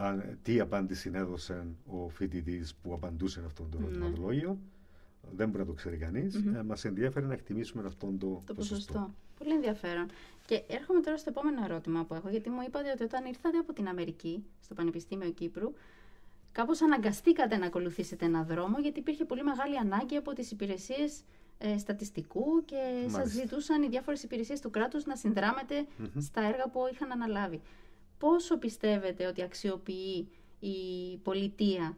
αν, 0.00 0.38
τι 0.42 0.60
απάντηση 0.60 1.10
έδωσε 1.14 1.66
ο 1.86 2.08
φοιτητής 2.08 2.74
που 2.74 2.92
απαντούσε 2.92 3.42
αυτό 3.46 3.62
το 3.70 3.78
ερωτηματολόγιο. 3.80 4.48
Ναι. 4.48 5.36
Δεν 5.36 5.48
μπορεί 5.48 5.58
να 5.58 5.66
το 5.66 5.72
ξέρει 5.72 5.96
κανείς. 5.96 6.36
Mm-hmm. 6.36 6.56
Ε, 6.58 6.62
Μας 6.62 6.84
ενδιαφέρει 6.84 7.26
να 7.26 7.32
εκτιμήσουμε 7.32 7.82
αυτό 7.86 8.06
το, 8.06 8.42
το 8.46 8.54
ποσοστό. 8.54 8.92
ποσοστό. 8.92 9.14
Πολύ 9.38 9.52
ενδιαφέρον. 9.52 10.06
Και 10.46 10.62
έρχομαι 10.66 11.00
τώρα 11.00 11.16
στο 11.16 11.30
επόμενο 11.30 11.64
ερώτημα 11.64 12.04
που 12.04 12.14
έχω, 12.14 12.28
γιατί 12.28 12.50
μου 12.50 12.62
είπατε 12.66 12.90
ότι 12.90 13.02
όταν 13.02 13.24
ήρθατε 13.24 13.58
από 13.58 13.72
την 13.72 13.88
Αμερική, 13.88 14.44
στο 14.60 14.74
Πανεπιστήμιο 14.74 15.30
Κύπρου, 15.30 15.72
κάπως 16.52 16.82
αναγκαστήκατε 16.82 17.56
να 17.56 17.66
ακολουθήσετε 17.66 18.24
ένα 18.24 18.42
δρόμο, 18.42 18.78
γιατί 18.78 18.98
υπήρχε 18.98 19.24
πολύ 19.24 19.42
μεγάλη 19.42 19.78
ανάγκη 19.78 20.16
από 20.16 20.32
τις 20.32 20.50
υπηρεσίες 20.50 21.22
ε, 21.58 21.78
στατιστικού 21.78 22.64
και 22.64 23.06
σας 23.06 23.28
ζητούσαν 23.28 23.82
οι 23.82 23.88
διάφορες 23.88 24.22
υπηρεσίες 24.22 24.60
του 24.60 24.70
κράτους 24.70 25.04
να 25.04 25.16
συνδραμετε 25.16 25.86
στα 26.18 26.40
έργα 26.40 26.68
που 26.72 26.80
είχαν 26.92 27.12
αναλάβει. 27.12 27.60
Πόσο 28.20 28.58
πιστεύετε 28.58 29.26
ότι 29.26 29.42
αξιοποιεί 29.42 30.28
η 30.60 31.16
πολιτεία 31.22 31.96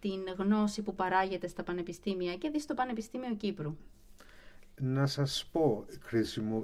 την 0.00 0.20
γνώση 0.38 0.82
που 0.82 0.94
παράγεται 0.94 1.46
στα 1.48 1.62
πανεπιστήμια 1.62 2.34
και 2.36 2.50
δεις 2.50 2.62
στο 2.62 2.74
Πανεπιστήμιο 2.74 3.34
Κύπρου; 3.34 3.76
Να 4.80 5.06
σας 5.06 5.48
πω, 5.52 5.84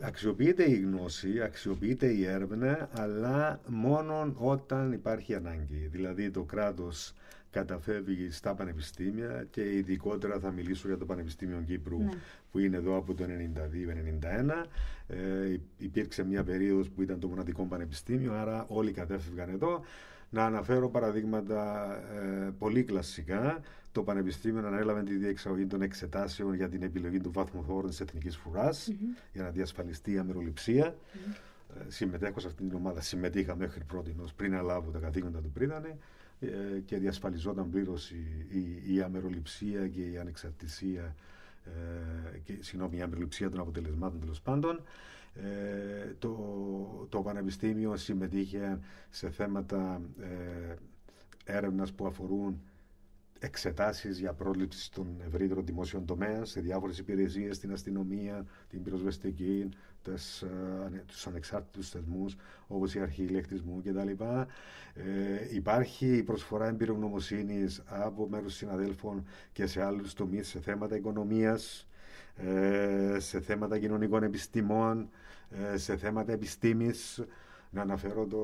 αξιοποιείται 0.02 0.70
η 0.70 0.74
γνώση, 0.74 1.40
αξιοποιείται 1.42 2.06
η 2.06 2.24
έρευνα, 2.24 2.88
αλλά 2.92 3.60
μόνο 3.66 4.34
όταν 4.38 4.92
υπάρχει 4.92 5.34
ανάγκη. 5.34 5.88
Δηλαδή 5.92 6.30
το 6.30 6.42
κράτος 6.42 7.12
καταφεύγει 7.50 8.30
στα 8.30 8.54
πανεπιστήμια 8.54 9.46
και 9.50 9.76
ειδικότερα 9.76 10.38
θα 10.38 10.50
μιλήσω 10.50 10.88
για 10.88 10.96
το 10.96 11.04
Πανεπιστήμιο 11.04 11.62
Κύπρου 11.66 11.98
ναι. 11.98 12.10
που 12.50 12.58
είναι 12.58 12.76
εδώ 12.76 12.96
από 12.96 13.14
το 13.14 13.24
1992-1991. 13.24 14.66
Ε, 15.08 15.56
υπήρξε 15.78 16.24
μια 16.24 16.44
περίοδος 16.44 16.88
που 16.88 17.02
ήταν 17.02 17.20
το 17.20 17.28
μοναδικό 17.28 17.64
πανεπιστήμιο, 17.64 18.32
άρα 18.32 18.64
όλοι 18.68 18.92
κατέφευγαν 18.92 19.48
εδώ. 19.48 19.84
Να 20.30 20.44
αναφέρω 20.44 20.88
παραδείγματα 20.88 21.90
ε, 22.12 22.50
πολύ 22.58 22.82
κλασικά. 22.82 23.60
Το 23.92 24.02
Πανεπιστήμιο 24.02 24.66
ανέλαβε 24.66 25.02
τη 25.02 25.14
διεξαγωγή 25.14 25.66
των 25.66 25.82
εξετάσεων 25.82 26.54
για 26.54 26.68
την 26.68 26.82
επιλογή 26.82 27.20
του 27.20 27.32
βάθμου 27.32 27.62
χώρων 27.62 27.90
της 27.90 28.00
Εθνικής 28.00 28.40
για 29.32 29.42
να 29.42 29.50
διασφαλιστεί 29.50 30.12
η 30.12 30.18
αμεροληψία. 30.18 30.94
Mm-hmm. 30.94 31.80
συμμετέχω 31.88 32.40
σε 32.40 32.46
αυτήν 32.46 32.68
την 32.68 32.76
ομάδα, 32.76 33.00
συμμετείχα 33.00 33.56
μέχρι 33.56 33.84
πρώτη 33.84 34.16
πριν 34.36 34.54
αλάβω 34.54 34.90
τα 34.90 34.98
καθήκοντα 34.98 35.38
του 35.40 35.50
Πρίδανε. 35.50 35.98
Ε, 36.40 36.78
και 36.84 36.98
διασφαλιζόταν 36.98 37.70
πλήρως 37.70 38.10
η, 38.10 38.46
η, 38.48 38.94
η, 38.94 39.02
αμεροληψία 39.02 39.88
και 39.88 40.10
η 40.10 40.18
ανεξαρτησία 40.18 41.14
ε, 41.64 42.38
και, 42.38 42.52
συγγνώμη, 42.60 42.96
η 42.96 43.00
αμεροληψία 43.00 43.50
των 43.50 43.60
αποτελεσμάτων 43.60 44.20
τέλος 44.20 44.40
πάντων. 44.40 44.82
Ε, 45.34 46.14
το, 46.18 46.36
το 47.08 47.22
Πανεπιστήμιο 47.22 47.96
συμμετείχε 47.96 48.78
σε 49.10 49.30
θέματα 49.30 50.00
ε, 50.20 50.74
έρευνας 51.44 51.92
που 51.92 52.06
αφορούν 52.06 52.60
εξετάσεις 53.38 54.18
για 54.18 54.32
πρόληψη 54.32 54.82
στον 54.82 55.06
ευρύτερο 55.26 55.62
δημόσιο 55.62 56.02
τομέα 56.06 56.44
σε 56.44 56.60
διάφορες 56.60 56.98
υπηρεσίες, 56.98 57.56
στην 57.56 57.72
αστυνομία, 57.72 58.44
την 58.68 58.82
πυροσβεστική, 58.82 59.68
τις, 60.02 60.42
ε, 60.42 61.02
τους 61.06 61.26
ανεξάρτητους 61.26 61.88
θεσμούς 61.90 62.36
όπως 62.66 62.94
η 62.94 63.00
αρχή 63.00 63.22
ηλεκτρισμού 63.22 63.82
κτλ. 63.84 64.24
Ε, 64.94 65.54
υπάρχει 65.54 66.16
η 66.16 66.22
προσφορά 66.22 66.66
εμπειρογνωμοσύνης 66.66 67.82
από 67.86 68.28
μέρους 68.30 68.54
συναδέλφων 68.54 69.24
και 69.52 69.66
σε 69.66 69.82
άλλους 69.82 70.12
τομείς 70.14 70.48
σε 70.48 70.60
θέματα 70.60 70.96
οικονομίας, 70.96 71.86
ε, 72.36 73.16
σε 73.20 73.40
θέματα 73.40 73.78
κοινωνικών 73.78 74.22
επιστημών, 74.22 75.08
ε, 75.72 75.76
σε 75.76 75.96
θέματα 75.96 76.32
επιστήμης, 76.32 77.24
να 77.76 77.82
αναφέρω 77.82 78.26
το, 78.26 78.40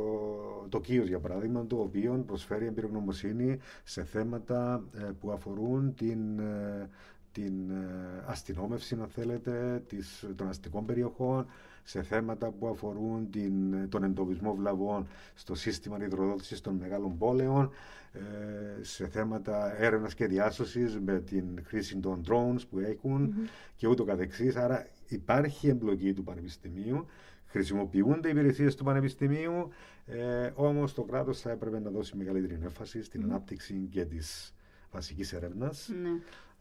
το 0.69 0.81
ΚΙΟΣ 0.81 1.09
για 1.09 1.19
παράδειγμα, 1.19 1.67
το 1.67 1.77
οποίο 1.77 2.25
προσφέρει 2.27 2.67
εμπειρογνωμοσύνη 2.67 3.59
σε 3.85 4.05
θέματα 4.05 4.85
ε, 4.97 5.11
που 5.21 5.31
αφορούν 5.31 5.95
την, 5.95 6.39
ε, 6.39 6.89
την 7.33 7.71
ε, 7.71 8.25
αστυνόμευση, 8.27 8.95
αν 9.01 9.09
θέλετε, 9.09 9.83
της, 9.89 10.27
των 10.37 10.49
αστικών 10.49 10.85
περιοχών, 10.87 11.47
σε 11.83 12.03
θέματα 12.03 12.51
που 12.51 12.67
αφορούν 12.69 13.31
την, 13.31 13.89
τον 13.89 14.03
εντοπισμό 14.05 14.55
βλαβών 14.55 15.07
στο 15.35 15.55
σύστημα 15.55 16.05
υδροδότησης 16.05 16.61
των 16.61 16.75
μεγάλων 16.75 17.19
πόλεων, 17.19 17.71
σε 18.81 19.07
θέματα 19.09 19.81
έρευνας 19.83 20.15
και 20.15 20.27
διάσωσης 20.27 20.99
με 21.01 21.19
την 21.21 21.45
χρήση 21.65 21.97
των 21.97 22.23
drones 22.29 22.61
που 22.71 22.79
έχουν 22.79 23.35
και 23.77 23.87
ούτω 23.87 24.05
καθεξής. 24.05 24.57
Άρα 24.57 24.87
υπάρχει 25.09 25.69
εμπλοκή 25.69 26.13
του 26.13 26.23
Πανεπιστημίου 26.23 27.07
Χρησιμοποιούνται 27.53 28.29
οι 28.29 28.31
υπηρεσίες 28.31 28.75
του 28.75 28.85
Πανεπιστημίου, 28.85 29.69
ε, 30.07 30.51
όμως 30.55 30.95
το 30.95 31.03
κράτος 31.03 31.41
θα 31.41 31.51
έπρεπε 31.51 31.81
να 31.81 31.91
δώσει 31.91 32.17
μεγαλύτερη 32.17 32.61
έμφαση 32.63 33.03
στην 33.03 33.23
ανάπτυξη 33.23 33.89
και 33.91 34.05
της 34.05 34.55
βασικής 34.91 35.33
έρευνας. 35.33 35.91
Ναι. 36.03 36.09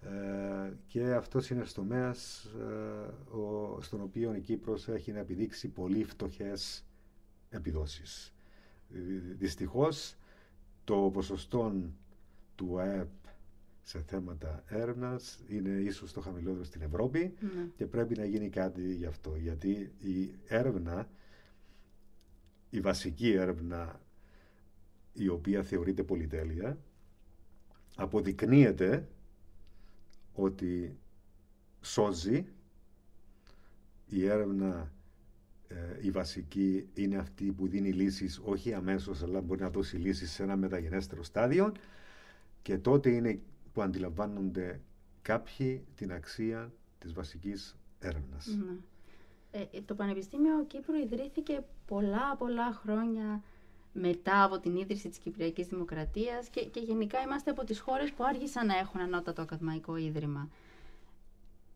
Ε, 0.10 0.74
και 0.88 1.14
αυτός 1.14 1.50
είναι 1.50 1.66
στο 1.66 1.82
τομέα 1.82 2.10
ε, 2.10 3.10
στον 3.80 4.02
οποίο 4.02 4.36
η 4.36 4.40
Κύπρος 4.40 4.88
έχει 4.88 5.12
να 5.12 5.20
επιδείξει 5.20 5.68
πολύ 5.68 6.04
φτωχές 6.04 6.86
επιδόσεις. 7.50 8.34
Δυστυχώς 9.38 10.16
το 10.84 11.10
ποσοστό 11.14 11.74
του 12.56 12.80
ΑΕΠ 12.80 13.10
σε 13.92 14.02
θέματα 14.08 14.64
έρευνας 14.68 15.40
είναι 15.48 15.70
ίσως 15.70 16.14
το 16.14 16.22
χαμηλότερο 16.22 16.64
στην 16.64 16.82
Ευρώπη 16.82 17.34
ναι. 17.40 17.68
και 17.76 17.86
πρέπει 17.86 18.18
να 18.18 18.26
γίνει 18.26 18.50
κάτι 18.50 18.94
γι' 18.94 19.06
αυτό. 19.06 19.36
Γιατί 19.36 19.92
η 20.00 20.36
έρευνα, 20.48 21.10
η 22.70 22.80
βασική 22.80 23.32
έρευνα 23.32 24.02
η 25.14 25.28
οποία 25.28 25.64
θεωρείται 25.64 26.04
πολυτέλεια, 26.04 26.78
αποδεικνύεται 27.96 29.08
ότι 30.34 30.98
σώζει 31.82 32.46
η 34.08 34.26
έρευνα 34.26 34.92
ε, 35.68 35.76
η 36.02 36.12
βασική 36.12 36.88
είναι 36.94 37.18
αυτή 37.18 37.52
που 37.52 37.68
δίνει 37.68 37.92
λύσεις 37.92 38.40
όχι 38.44 38.74
αμέσως 38.74 39.24
αλλά 39.24 39.42
μπορεί 39.42 39.62
να 39.62 39.70
δώσει 39.70 39.96
λύσεις 39.98 40.32
σε 40.32 40.44
ένα 40.44 40.56
μεταγενέστερο 40.56 41.24
στάδιο 41.24 41.72
και 42.62 42.78
τότε 42.78 43.10
είναι 43.10 43.40
που 43.74 43.82
αντιλαμβάνονται 43.82 44.82
κάποιοι 45.22 45.86
την 45.96 46.12
αξία 46.12 46.72
της 47.00 47.14
βασικής 47.14 47.76
έρευνας. 48.00 48.48
Ναι. 48.48 48.76
Ε, 49.52 49.66
ε, 49.72 49.82
το 49.82 49.96
Πανεπιστήμιο 49.96 50.66
Κύπρου 50.68 50.96
ιδρύθηκε 50.96 51.64
πολλά 51.86 52.36
πολλά 52.38 52.72
χρόνια 52.74 53.44
μετά 53.94 54.44
από 54.44 54.60
την 54.60 54.76
ίδρυση 54.76 55.10
της 55.10 55.18
Κυπριακής 55.18 55.68
Δημοκρατίας 55.68 56.48
και, 56.50 56.66
και 56.66 56.80
γενικά 56.80 57.22
είμαστε 57.22 57.52
από 57.52 57.64
τις 57.64 57.80
χώρες 57.80 58.12
που 58.12 58.24
άργησαν 58.24 58.66
να 58.66 58.78
έχουν 58.78 59.02
ανώτατο 59.02 59.42
ακαδημαϊκό 59.42 59.96
ίδρυμα. 59.96 60.50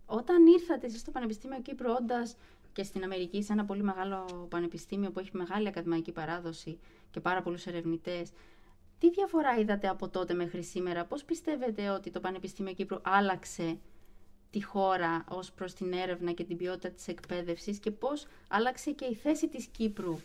Όταν 0.06 0.46
ήρθατε 0.46 0.86
εσείς 0.86 1.00
στο 1.00 1.12
Πανεπιστήμιο 1.12 1.62
Κύπρου 1.62 1.92
όντας 1.92 2.36
και 2.74 2.84
στην 2.84 3.04
Αμερική 3.04 3.44
σε 3.44 3.54
ένα 3.54 3.66
πολύ 3.66 3.84
μεγάλο 3.84 4.48
πανεπιστήμιο 4.50 5.12
που 5.12 5.20
έχει 5.20 5.30
μεγάλη 5.34 5.68
ακαδημαϊκή 5.68 6.12
παράδοση 6.12 6.80
και 7.12 7.20
πάρα 7.20 7.42
πολλούς 7.42 7.66
ερευνητές. 7.66 8.32
Τι 9.00 9.10
διαφορά 9.10 9.58
είδατε 9.58 9.88
από 9.88 10.10
τότε 10.10 10.34
μέχρι 10.34 10.64
σήμερα, 10.64 11.06
πώς 11.06 11.24
πιστεύετε 11.24 11.90
ότι 11.90 12.12
το 12.12 12.20
Πανεπιστήμιο 12.20 12.74
Κύπρου 12.74 12.98
άλλαξε 13.04 13.78
τη 14.50 14.64
χώρα 14.64 15.26
ως 15.30 15.52
προς 15.52 15.74
την 15.74 15.94
έρευνα 15.94 16.32
και 16.32 16.44
την 16.44 16.58
ποιότητα 16.58 16.90
της 16.90 17.08
εκπαίδευσης 17.08 17.80
και 17.80 17.92
πώς 17.92 18.28
άλλαξε 18.48 18.92
και 18.92 19.06
η 19.06 19.16
θέση 19.16 19.48
της 19.48 19.66
Κύπρου 19.66 20.20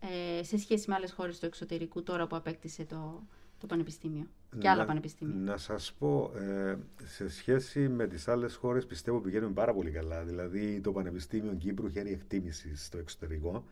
ε, 0.00 0.42
σε 0.42 0.58
σχέση 0.58 0.88
με 0.88 0.94
άλλες 0.94 1.12
χώρες 1.12 1.38
του 1.38 1.46
εξωτερικού 1.46 2.02
τώρα 2.02 2.26
που 2.26 2.36
απέκτησε 2.36 2.84
το, 2.84 3.22
το 3.58 3.66
Πανεπιστήμιο 3.66 4.26
και 4.58 4.68
άλλα 4.68 4.84
πανεπιστήμια; 4.84 5.34
Να 5.34 5.56
σας 5.56 5.92
πω, 5.98 6.32
ε, 6.36 6.78
σε 7.04 7.28
σχέση 7.28 7.88
με 7.88 8.06
τις 8.06 8.28
άλλες 8.28 8.54
χώρες 8.54 8.86
πιστεύω 8.86 9.18
πηγαίνουμε 9.20 9.52
πάρα 9.52 9.74
πολύ 9.74 9.90
καλά. 9.90 10.24
Δηλαδή 10.24 10.80
το 10.80 10.92
Πανεπιστήμιο 10.92 11.54
Κύπρου 11.54 11.88
χέρι 11.88 12.12
εκτίμησης 12.12 12.84
στο 12.84 12.98
εξωτερικό 12.98 13.64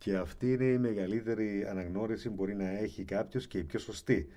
και 0.00 0.16
αυτή 0.16 0.52
είναι 0.52 0.64
η 0.64 0.78
μεγαλύτερη 0.78 1.66
αναγνώριση 1.66 2.28
που 2.28 2.34
μπορεί 2.34 2.54
να 2.54 2.68
έχει 2.68 3.04
κάποιος 3.04 3.46
και 3.46 3.58
η 3.58 3.64
πιο 3.64 3.78
σωστή. 3.78 4.28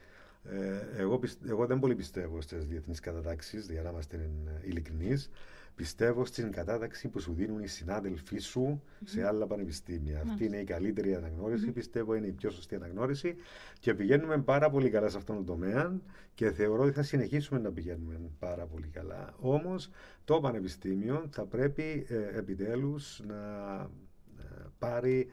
Ε, 0.44 1.02
εγώ, 1.02 1.20
εγώ 1.48 1.66
δεν 1.66 1.80
πολύ 1.80 1.96
πιστεύω 1.96 2.42
στις 2.42 2.66
διεθνείς 2.66 3.00
κατατάξεις, 3.00 3.70
για 3.70 3.82
να 3.82 3.90
είμαστε 3.90 4.30
ειλικρινείς. 4.62 5.30
Πιστεύω 5.76 6.26
στην 6.26 6.52
κατάταξη 6.52 7.08
που 7.08 7.20
σου 7.20 7.34
δίνουν 7.34 7.64
οι 7.64 7.68
συνάδελφοί 7.68 8.38
σου 8.38 8.82
σε 9.04 9.28
άλλα 9.28 9.46
πανεπιστήμια. 9.48 10.22
Αυτή 10.22 10.46
είναι 10.46 10.58
η 10.58 10.64
καλύτερη 10.64 11.16
αναγνώριση, 11.16 11.72
πιστεύω 11.72 12.16
είναι 12.16 12.28
η 12.28 12.32
πιο 12.32 12.50
σωστή 12.50 12.76
αναγνώριση 12.76 13.36
και 13.80 13.94
πηγαίνουμε 13.94 14.38
πάρα 14.38 14.70
πολύ 14.70 14.90
καλά 14.90 15.10
σε 15.10 15.18
αυτόν 15.18 15.36
τον 15.36 15.46
τομέα 15.46 16.00
και 16.34 16.52
θεωρώ 16.52 16.84
ότι 16.84 16.92
θα 16.92 17.04
συνεχίσουμε 17.04 17.60
να 17.60 17.72
πηγαίνουμε 17.72 18.20
πάρα 18.40 18.66
πολύ 18.66 18.88
καλά. 18.88 19.34
Όμως 19.40 19.90
το 20.26 20.40
πανεπιστήμιο 20.40 21.28
θα 21.32 21.46
πρέπει 21.46 22.06
ε, 22.10 22.38
επιτέλους 22.38 23.22
να 23.28 23.36
ε, 24.40 24.44
πάρει 24.80 25.28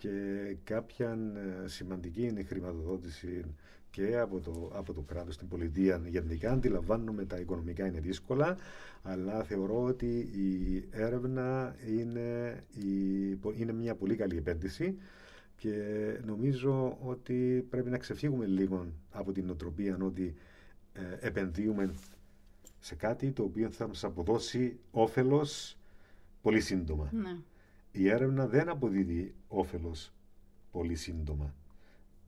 και 0.00 0.56
κάποια 0.64 1.18
ε, 1.64 1.68
σημαντική 1.68 2.44
χρηματοδότηση 2.48 3.44
και 3.90 4.18
από 4.18 4.40
το, 4.40 4.70
από 4.74 4.92
το 4.92 5.00
κράτος 5.00 5.34
στην 5.34 5.48
πολιτεία. 5.48 6.00
Γενικά 6.06 6.52
αντιλαμβάνομαι 6.52 7.24
τα 7.24 7.38
οικονομικά 7.38 7.86
είναι 7.86 8.00
δύσκολα, 8.00 8.56
αλλά 9.02 9.42
θεωρώ 9.42 9.82
ότι 9.82 10.18
η 10.18 10.84
έρευνα 10.90 11.74
είναι, 11.98 12.62
η, 12.74 13.28
είναι 13.56 13.72
μια 13.72 13.94
πολύ 13.94 14.16
καλή 14.16 14.36
επένδυση 14.36 14.96
και 15.56 15.72
νομίζω 16.26 16.98
ότι 17.04 17.66
πρέπει 17.70 17.90
να 17.90 17.98
ξεφύγουμε 17.98 18.46
λίγο 18.46 18.86
από 19.10 19.32
την 19.32 19.44
νοοτροπία 19.46 19.98
ότι 20.02 20.34
ε, 20.92 21.26
επενδύουμε 21.26 21.94
σε 22.80 22.94
κάτι 22.94 23.30
το 23.30 23.42
οποίο 23.42 23.70
θα 23.70 23.86
μας 23.88 24.04
αποδώσει 24.04 24.78
όφελος 24.90 25.76
πολύ 26.42 26.60
σύντομα. 26.60 27.08
Ναι. 27.12 27.36
Η 27.92 28.08
έρευνα 28.08 28.46
δεν 28.46 28.68
αποδίδει 28.68 29.34
όφελος 29.48 30.12
πολύ 30.70 30.94
σύντομα. 30.94 31.54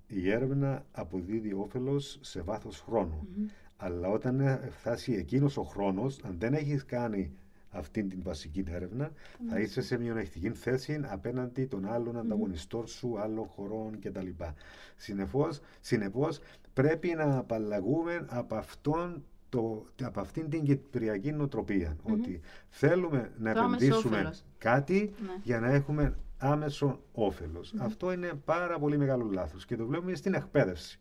Η 0.07 0.31
έρευνα 0.31 0.87
αποδίδει 0.93 1.53
όφελος 1.53 2.19
σε 2.21 2.41
βάθος 2.41 2.85
Αλλά 3.77 4.09
όταν 4.09 4.61
φτάσει 4.71 5.13
εκείνος 5.13 5.57
ο 5.57 5.63
χρόνος, 5.63 6.19
αν 6.25 6.37
δεν 6.39 6.55
έχεις 6.55 6.85
κάνει 6.85 7.33
αυτή 7.71 8.05
την 8.05 8.23
βασική 8.23 8.63
θα 9.49 9.61
είσαι 9.61 9.83
σε 9.83 9.99
μειονεκτική 9.99 10.51
θέση 10.51 11.01
απέναντι 11.05 11.65
των 11.65 11.87
άλλων 11.87 12.19
ανταγωνιστών 12.19 12.87
σου, 12.87 13.19
άλλων 13.21 13.47
χωρών 13.47 13.99
κτλ. 14.01 14.29
Συνεπώς, 14.97 15.61
συνεπώς 15.81 16.41
πρέπει 16.73 17.09
να 17.15 17.37
απαλλαγούμε 17.37 18.27
από 18.29 18.55
αυτόν 18.55 19.25
το, 19.53 19.87
από 20.03 20.21
αυτήν 20.21 20.51
την 20.51 20.65
κυπριακή 20.65 21.33
νοοτροπία. 21.33 21.97
Ότι 22.03 22.41
θέλουμε 22.69 23.33
να 23.39 23.51
επενδύσουμε 23.51 24.33
κάτι 24.59 25.15
ναι. 25.23 25.29
για 25.43 25.61
να 25.61 25.69
έχουμε 25.69 26.17
άμεσο 26.39 27.01
Αυτό 27.79 28.13
είναι 28.13 28.33
πάρα 28.45 28.79
πολύ 28.79 28.99
μεγάλο 28.99 29.29
λάθος 29.33 29.67
και 29.67 29.77
το 29.77 29.87
βλέπουμε 29.87 30.15
στην 30.15 30.35
εκπαίδευση. 30.35 30.99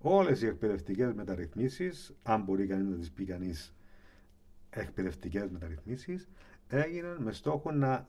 Όλες 0.00 0.42
οι 0.42 0.46
εκπαιδευτικές 0.46 1.12
μεταρρυθμίσεις, 1.12 2.14
αν 2.22 2.42
μπορεί 2.42 2.66
κανείς 2.66 2.88
να 2.88 2.96
τις 2.96 3.10
πει 3.10 3.24
κανείς 3.24 3.74
εκπαιδευτικές 4.70 5.50
μεταρρυθμίσεις, 5.50 6.28
έγιναν 6.68 7.16
με 7.22 7.32
στόχο 7.32 7.72
να 7.72 8.08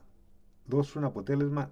δώσουν 0.64 1.04
αποτέλεσμα 1.04 1.70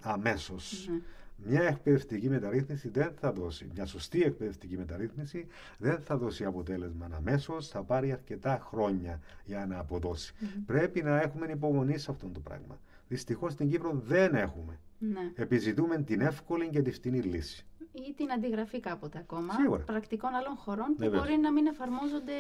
Μια 1.37 1.63
εκπαιδευτική 1.63 2.29
μεταρρύθμιση 2.29 2.89
δεν 2.89 3.13
θα 3.21 3.33
δώσει, 3.33 3.71
μια 3.75 3.87
σωστή 3.87 4.23
εκπαιδευτική 4.23 4.77
μεταρρύθμιση 4.77 5.47
δεν 5.79 6.01
θα 6.01 6.17
δώσει 6.17 6.45
αποτέλεσμα 6.45 7.09
αμέσως, 7.13 7.69
θα 7.69 7.83
πάρει 7.83 8.13
αρκετά 8.13 8.59
χρόνια 8.69 9.21
για 9.45 9.67
να 9.67 9.79
αποδωσει 9.79 10.35
Πρέπει 10.67 11.03
να 11.03 11.21
έχουμε 11.21 11.47
υπομονή 11.51 11.99
σε 11.99 12.11
αυτό 12.11 12.29
το 12.29 12.41
πράγμα. 12.41 12.79
Δυστυχώς 13.09 13.53
στην 13.53 13.71
Κύπρο 13.71 14.03
δεν 14.07 14.35
έχουμε. 14.35 14.79
Ναι. 14.99 15.33
Επιζητούμε 15.35 16.03
την 16.03 16.21
εύκολη 16.21 16.69
και 16.69 16.83
τη 16.83 16.91
φτηνή 16.91 17.21
λύση. 17.21 17.67
Ή 17.93 18.13
την 18.17 18.33
αντιγραφή 18.33 18.81
κάποτε 18.81 19.19
ακόμα 19.19 19.53
Σίγουρα. 19.55 19.83
πρακτικών 19.83 20.35
άλλων 20.35 20.57
χωρών 20.57 20.95
που 20.99 21.09
μπορεί 21.09 21.37
να 21.37 21.53
μην 21.53 21.67
εφαρμόζονται 21.67 22.33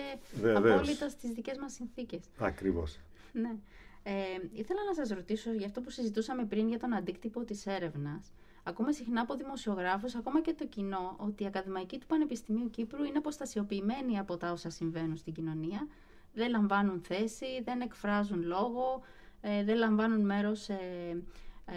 απόλυτα 0.57 1.09
στις 1.09 1.30
δικές 1.30 1.59
μας 1.59 1.72
συνθήκες. 1.72 2.20
Ακριβώς. 2.38 2.98
Ναι. 3.33 3.54
Ε, 4.02 4.12
ήθελα 4.52 4.80
να 4.88 4.94
σας 4.94 5.09
ρωτήσω 5.16 5.52
για 5.52 5.66
αυτό 5.66 5.80
που 5.80 5.90
συζητούσαμε 5.90 6.44
πριν 6.44 6.68
για 6.68 6.78
τον 6.78 6.94
αντίκτυπο 6.94 7.44
της 7.44 7.66
έρευνας. 7.66 8.33
Ακούμε 8.66 8.92
συχνά 8.92 9.20
από 9.20 9.35
δημοσιογράφους, 9.35 10.14
ακόμα 10.14 10.40
και 10.40 10.55
το 10.59 10.66
κοινό, 10.66 11.14
ότι 11.18 11.42
οι 11.42 11.46
ακαδημαϊκοί 11.46 11.98
του 11.98 12.07
Πανεπιστημίου 12.07 12.70
Κύπρου 12.70 13.05
είναι 13.05 13.18
αποστασιοποιημένοι 13.18 14.18
από 14.18 14.37
τα 14.37 14.53
όσα 14.53 14.70
συμβαίνουν 14.70 15.16
στην 15.16 15.33
κοινωνία. 15.33 15.87
Δεν 16.35 16.50
λαμβάνουν 16.50 17.00
θέση, 17.00 17.46
δεν 17.64 17.81
εκφράζουν 17.81 18.42
λόγο, 18.42 19.03
ε, 19.40 19.64
δεν 19.64 19.77
λαμβάνουν 19.77 20.20
μέρος 20.20 20.61
σε 20.61 20.79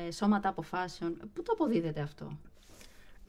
ε, 0.08 0.12
σώματα 0.12 0.50
αποφάσεων. 0.50 1.18
Πού 1.34 1.42
το 1.42 1.52
αποδίδεται 1.52 2.02
αυτό; 2.02 2.38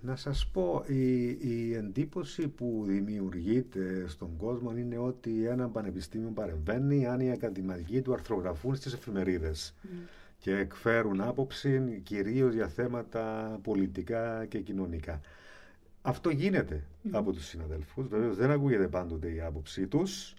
Να 0.00 0.16
σας 0.16 0.48
πω, 0.52 0.84
η, 0.86 1.26
η 1.28 1.74
εντύπωση 1.74 2.48
που 2.48 2.82
δημιουργείται 2.86 4.04
στον 4.08 4.36
κόσμο 4.36 4.76
είναι 4.76 4.98
ότι 4.98 5.46
ένα 5.46 5.68
πανεπιστήμιο 5.68 6.30
παρεμβαίνει 6.30 7.06
αν 7.06 7.20
οι 7.20 7.30
ακαδημαϊκοί 7.30 8.00
του 8.02 8.12
αρθρογραφούν 8.12 8.74
στις 8.74 8.92
εφημερίδες 8.92 9.74
και 10.38 10.56
εκφέρουν 10.56 11.20
άποψη 11.20 12.00
κυρίως 12.04 12.54
για 12.54 12.68
θέματα 12.68 13.58
πολιτικά 13.62 14.46
και 14.46 14.60
κοινωνικά. 14.60 15.20
Αυτό 16.02 16.30
γίνεται 16.30 16.84
από 17.10 17.32
τους 17.32 17.46
συναδέλφους. 17.46 18.08
Βεβαίως 18.08 18.36
δεν 18.36 18.50
ακούγεται 18.50 18.88
πάντοτε 18.88 19.32
η 19.32 19.40
άποψή 19.40 19.86
τους. 19.86 20.34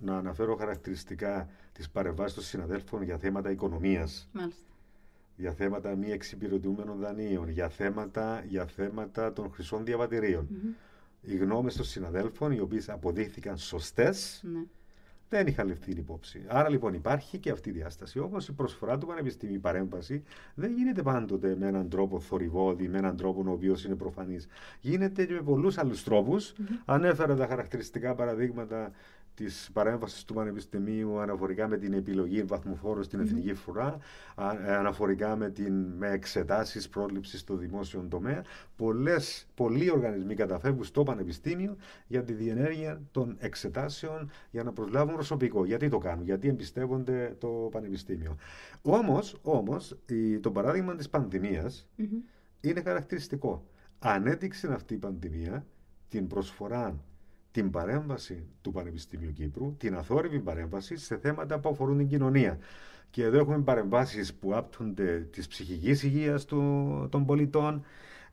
Να 0.00 0.16
αναφέρω 0.18 0.56
χαρακτηριστικά 0.56 1.48
τις 1.72 1.90
παρεμβάσεις 1.90 2.34
των 2.34 2.44
συναδέλφων 2.44 3.02
για 3.02 3.18
θέματα 3.18 3.50
οικονομίας. 3.50 4.28
Μάλιστα 4.32 4.60
για 5.36 5.52
θέματα 5.52 5.94
μη 5.96 6.10
εξυπηρετούμενων 6.10 6.98
δανείων, 6.98 7.48
για 7.48 7.68
θέματα, 7.68 8.44
για 8.48 8.66
θέματα 8.66 9.32
των 9.32 9.50
χρυσών 9.52 9.84
Οι 11.22 11.36
γνώμες 11.36 11.74
των 11.76 11.84
συναδέλφων, 11.84 12.52
οι 12.52 12.60
οποίες 12.60 12.88
αποδείχθηκαν 12.88 13.56
σωστές, 13.58 14.40
ναι. 14.52 14.60
Δεν 15.28 15.46
είχαν 15.46 15.66
ληφθεί 15.66 15.90
υπόψη. 15.90 16.44
Άρα 16.46 16.68
λοιπόν 16.68 16.94
υπάρχει 16.94 17.38
και 17.38 17.50
αυτή 17.50 17.68
η 17.68 17.72
διάσταση. 17.72 18.18
Όμως 18.18 18.48
η 18.48 18.52
προσφορά 18.52 18.98
του 18.98 19.06
Πανεπιστημίου, 19.06 19.54
η 19.54 19.58
παρέμβαση, 19.58 20.22
δεν 20.54 20.72
γίνεται 20.72 21.02
πάντοτε 21.02 21.56
με 21.58 21.66
έναν 21.66 21.88
τρόπο 21.88 22.20
θορυβόδη, 22.20 22.88
με 22.88 22.98
έναν 22.98 23.16
τρόπο 23.16 23.44
ο 23.46 23.50
οποίος 23.50 23.84
είναι 23.84 23.94
προφανής. 23.94 24.46
Γίνεται 24.80 25.24
και 25.24 25.32
με 25.32 25.42
πολλούς 25.42 25.78
άλλους 25.78 26.04
τρόπους. 26.04 26.54
Ανέφερα 26.84 27.34
τα 27.34 27.46
χαρακτηριστικά 27.46 28.14
παραδείγματα 28.14 28.92
της 29.36 29.70
παρέμβασης 29.72 30.24
του 30.24 30.34
Πανεπιστημίου 30.34 31.18
αναφορικά 31.18 31.68
με 31.68 31.78
την 31.78 31.92
επιλογή 31.92 32.42
βαθμοφόρου 32.42 33.02
στην 33.02 33.20
εθνική 33.20 33.54
φορά, 33.54 33.98
ε, 34.66 34.74
αναφορικά 34.74 35.36
με, 35.36 35.50
την, 35.50 35.72
με 35.98 36.10
εξετάσεις 36.10 36.88
πρόληψης 36.88 37.40
στο 37.40 37.56
δημόσιο 37.56 38.06
τομέα. 38.08 38.44
Πολλές, 38.76 39.46
πολλοί 39.54 39.90
οργανισμοί 39.90 40.34
καταφεύγουν 40.34 40.84
στο 40.84 41.02
Πανεπιστήμιο 41.02 41.76
για 42.06 42.22
τη 42.24 42.32
διενέργεια 42.32 43.00
των 43.10 43.36
εξετάσεων 43.38 44.30
για 44.50 44.62
να 44.62 44.72
προσλάβουν 44.72 45.14
προσωπικό. 45.14 45.64
Γιατί 45.64 45.88
το 45.88 45.98
κάνουν, 45.98 46.24
γιατί 46.24 46.48
εμπιστεύονται 46.48 47.36
το 47.38 47.48
Πανεπιστήμιο. 47.48 48.36
Όμως, 48.82 49.38
όμως, 49.42 49.96
το 50.40 50.50
παράδειγμα 50.50 50.94
της 50.94 51.08
πανδημια 51.08 51.70
είναι 52.60 52.82
χαρακτηριστικό. 52.82 53.64
Ανέδειξε 53.98 54.72
αυτή 54.72 54.94
η 54.94 54.96
πανδημία 54.98 55.66
την 56.08 56.26
προσφορά 56.26 56.96
την 57.56 57.70
παρέμβαση 57.70 58.46
του 58.62 58.72
Πανεπιστημίου 58.72 59.32
Κύπρου, 59.32 59.74
την 59.78 59.94
αθόρυβη 59.96 60.38
παρέμβαση 60.38 60.96
σε 60.96 61.16
θέματα 61.18 61.58
που 61.58 61.68
αφορούν 61.68 61.98
την 61.98 62.08
κοινωνία. 62.08 62.58
Και 63.10 63.22
εδώ 63.22 63.38
έχουμε 63.38 63.58
παρεμβάσεις 63.58 64.34
που 64.34 64.56
άπτονται 64.56 65.28
της 65.32 65.46
ψυχικής 65.48 66.02
υγείας 66.02 66.44
των 67.10 67.24
πολιτών, 67.26 67.84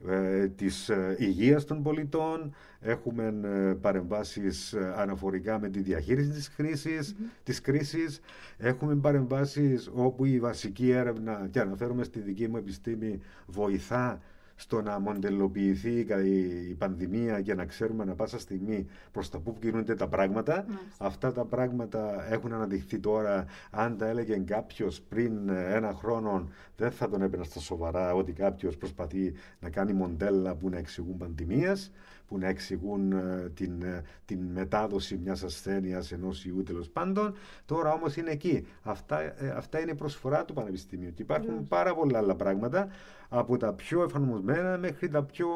ε, 0.08 0.48
της 0.48 0.90
ε, 0.90 1.16
υγείας 1.20 1.66
των 1.66 1.84
πολιτών, 1.84 2.54
έχουμε 2.80 3.34
ε, 3.44 3.74
παρεμβάσεις 3.82 4.74
αναφορικά 4.96 5.60
με 5.60 5.70
τη 5.70 5.80
διαχείριση 5.82 6.30
της 6.30 6.50
κρίσης, 6.50 7.16
της 7.44 7.62
κρίσης. 7.62 8.20
έχουμε 8.58 8.96
παρεμβάσεις 8.96 9.92
όπου 9.94 10.26
η 10.26 10.40
βασική 10.40 10.90
έρευνα, 10.90 11.48
και 11.52 11.60
αναφέρομαι 11.60 12.04
στη 12.04 12.20
δική 12.20 12.48
μου 12.48 12.58
επιστήμη, 12.58 13.20
βοηθά 13.46 14.22
στο 14.64 14.82
να 14.82 15.00
μοντελοποιηθεί 15.00 16.06
η 16.70 16.74
πανδημία 16.74 17.42
και 17.42 17.54
να 17.54 17.66
ξέρουμε 17.66 18.06
να 18.06 18.16
πάσα 18.16 18.40
στιγμή 18.40 18.88
προς 19.12 19.30
τα 19.30 19.40
που 19.40 19.56
κινούνται 19.60 19.96
τα 19.96 20.08
πράγματα. 20.08 20.66
Αυτά 20.98 21.32
τα 21.32 21.46
πράγματα 21.46 22.32
έχουν 22.32 22.54
αναδειχθεί 22.54 23.00
τώρα. 23.00 23.46
Αν 23.72 23.98
τα 23.98 24.08
έλεγε 24.08 24.38
κάποιος 24.38 25.02
πριν 25.02 25.50
ένα 25.50 25.94
χρόνο, 25.94 26.50
δεν 26.78 26.92
θα 26.92 27.10
τον 27.10 27.22
έπαιρνα 27.22 27.46
στα 27.46 27.60
σοβαρά 27.60 28.14
ότι 28.14 28.32
κάποιος 28.32 28.78
προσπαθεί 28.78 29.34
να 29.60 29.70
κάνει 29.70 29.94
μοντέλα 29.94 30.56
που 30.56 30.70
να 30.70 30.78
εξηγούν 30.78 31.18
πανδημίες 31.18 31.92
που 32.28 32.38
να 32.38 32.48
εξηγούν 32.48 33.12
ε, 33.12 33.50
την, 33.54 33.82
ε, 33.82 34.04
την 34.26 34.40
μετάδοση 34.54 35.20
μιας 35.24 35.44
ασθένειας 35.44 36.12
ενός 36.12 36.46
ιού 36.46 36.64
τέλος 36.64 36.90
πάντων. 36.90 37.36
Τώρα 37.66 37.94
όμως 37.94 38.16
είναι 38.16 38.32
εκεί. 38.32 38.68
Αυτά, 38.82 39.22
ε, 39.22 39.54
αυτά 39.56 39.80
είναι 39.80 39.92
η 39.92 39.96
προσφορά 39.96 40.46
του 40.46 40.54
Πανεπιστημίου 40.54 41.14
και 41.14 41.22
υπάρχουν 41.22 41.68
πάρα 41.68 41.96
πολλά 41.96 42.18
άλλα 42.18 42.36
πράγματα 42.36 42.88
από 43.36 43.58
τα 43.58 43.74
πιο 43.74 44.04
εφαρμοσμένα 44.04 44.78
μέχρι 44.78 45.10
τα 45.10 45.24
πιο 45.24 45.48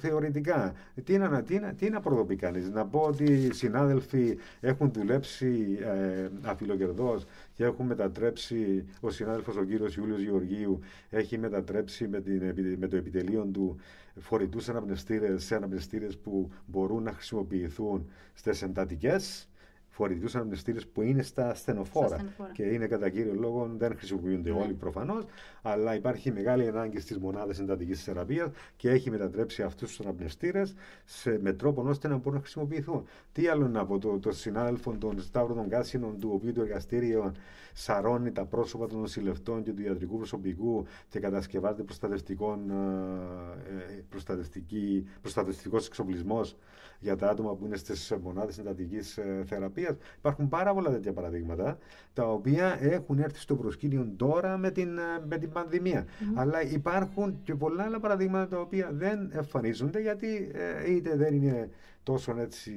θεωρητικά. 0.00 0.74
Τι 1.04 1.18
να, 1.18 1.42
τι 1.42 1.58
να, 1.58 1.74
τι 1.74 1.90
να 1.90 2.00
προδοποιεί 2.00 2.36
κανείς; 2.36 2.70
Να 2.70 2.86
πω 2.86 2.98
ότι 3.00 3.24
οι 3.24 3.52
συνάδελφοι 3.52 4.38
έχουν 4.60 4.92
δουλέψει 4.92 5.78
ε, 5.80 6.28
αφιλοκερδός 6.42 7.26
και 7.54 7.64
έχουν 7.64 7.86
μετατρέψει, 7.86 8.84
ο 9.00 9.10
συνάδελφος 9.10 9.56
ο 9.56 9.64
κύριος 9.64 9.96
Ιούλιος 9.96 10.20
Γεωργίου 10.20 10.80
έχει 11.10 11.38
μετατρέψει 11.38 12.08
με, 12.08 12.20
την, 12.20 12.54
με 12.78 12.86
το 12.88 12.96
επιτελείο 12.96 13.48
του 13.52 13.76
φορητούς 14.20 14.68
αναπνευστήρες 14.68 15.44
σε 15.44 15.54
αναπνευστήρες 15.54 16.16
που 16.18 16.50
μπορούν 16.66 17.02
να 17.02 17.12
χρησιμοποιηθούν 17.12 18.10
στις 18.34 18.62
εντατικές 18.62 19.48
φορητικού 19.98 20.30
αναπνευστήρε 20.34 20.78
που 20.92 21.02
είναι 21.02 21.22
στα 21.22 21.54
στενοφόρα. 21.54 22.18
Και 22.52 22.62
είναι 22.62 22.86
κατά 22.86 23.08
κύριο 23.08 23.34
λόγο, 23.34 23.70
δεν 23.76 23.96
χρησιμοποιούνται 23.96 24.50
ναι. 24.50 24.60
όλοι 24.60 24.72
προφανώς, 24.72 25.24
αλλά 25.62 25.94
υπάρχει 25.94 26.32
μεγάλη 26.32 26.66
ανάγκη 26.66 27.00
στις 27.00 27.18
μονάδες 27.18 27.58
εντατικής 27.58 28.02
θεραπείας 28.02 28.50
και 28.76 28.90
έχει 28.90 29.10
μετατρέψει 29.10 29.62
αυτούς 29.62 29.88
τους 29.88 30.06
αναπνευστήρες 30.06 30.74
με 31.40 31.52
τρόπο 31.52 31.82
ώστε 31.82 32.08
να 32.08 32.16
μπορούν 32.16 32.34
να 32.34 32.40
χρησιμοποιηθούν. 32.40 33.04
Τι 33.32 33.46
άλλο 33.46 33.68
να 33.68 33.86
πω, 33.86 33.98
το, 33.98 34.18
το 34.18 34.32
συνάδελφο 34.32 34.96
των 34.98 35.20
Σταύρων 35.20 35.56
των 35.56 35.68
Κάσινων, 35.68 36.20
του 36.20 36.30
οποίου 36.32 36.52
το 36.52 36.60
εργαστήριο 36.60 37.32
σαρώνει 37.72 38.32
τα 38.32 38.44
πρόσωπα 38.44 38.86
των 38.86 39.00
νοσηλευτών 39.00 39.62
και 39.62 39.72
του 39.72 39.82
ιατρικού 39.82 40.16
προσωπικού 40.16 40.86
και 41.08 41.20
κατασκευάζεται 41.20 41.82
προστατευτικών, 41.82 42.70
ε, 42.70 43.94
ε 43.96 44.04
προστατευτικός 45.20 45.86
εξοπλισμός 45.86 46.56
για 47.00 47.16
τα 47.16 47.28
άτομα 47.28 47.54
που 47.54 47.66
είναι 47.66 47.76
στις 47.76 48.12
μονάδες 48.22 48.58
εντατικής 48.58 49.16
ε, 49.16 49.42
θεραπεία. 49.88 50.16
Υπάρχουν 50.18 50.48
πάρα 50.48 50.74
πολλά 50.74 50.90
τέτοια 50.90 51.12
παραδείγματα, 51.12 51.78
τα 52.12 52.32
οποία 52.32 52.78
έχουν 52.80 53.18
έρθει 53.18 53.38
στο 53.38 53.56
προσκήνιο 53.56 54.12
τώρα 54.16 54.56
με 54.56 54.70
την, 54.70 54.98
ε, 54.98 55.02
με 55.28 55.38
την 55.38 55.50
πανδημία. 55.50 56.06
Αλλά 56.34 56.62
υπάρχουν 56.62 57.40
και 57.42 57.54
πολλά 57.54 57.84
άλλα 57.84 58.00
παραδείγματα 58.00 58.48
τα 58.48 58.60
οποία 58.60 58.90
δεν 58.92 59.30
εμφανίζονται 59.32 60.00
γιατί 60.00 60.50
ε, 60.52 60.92
είτε 60.92 61.16
δεν 61.16 61.34
είναι 61.34 61.70
τόσο 62.02 62.34
έτσι 62.38 62.72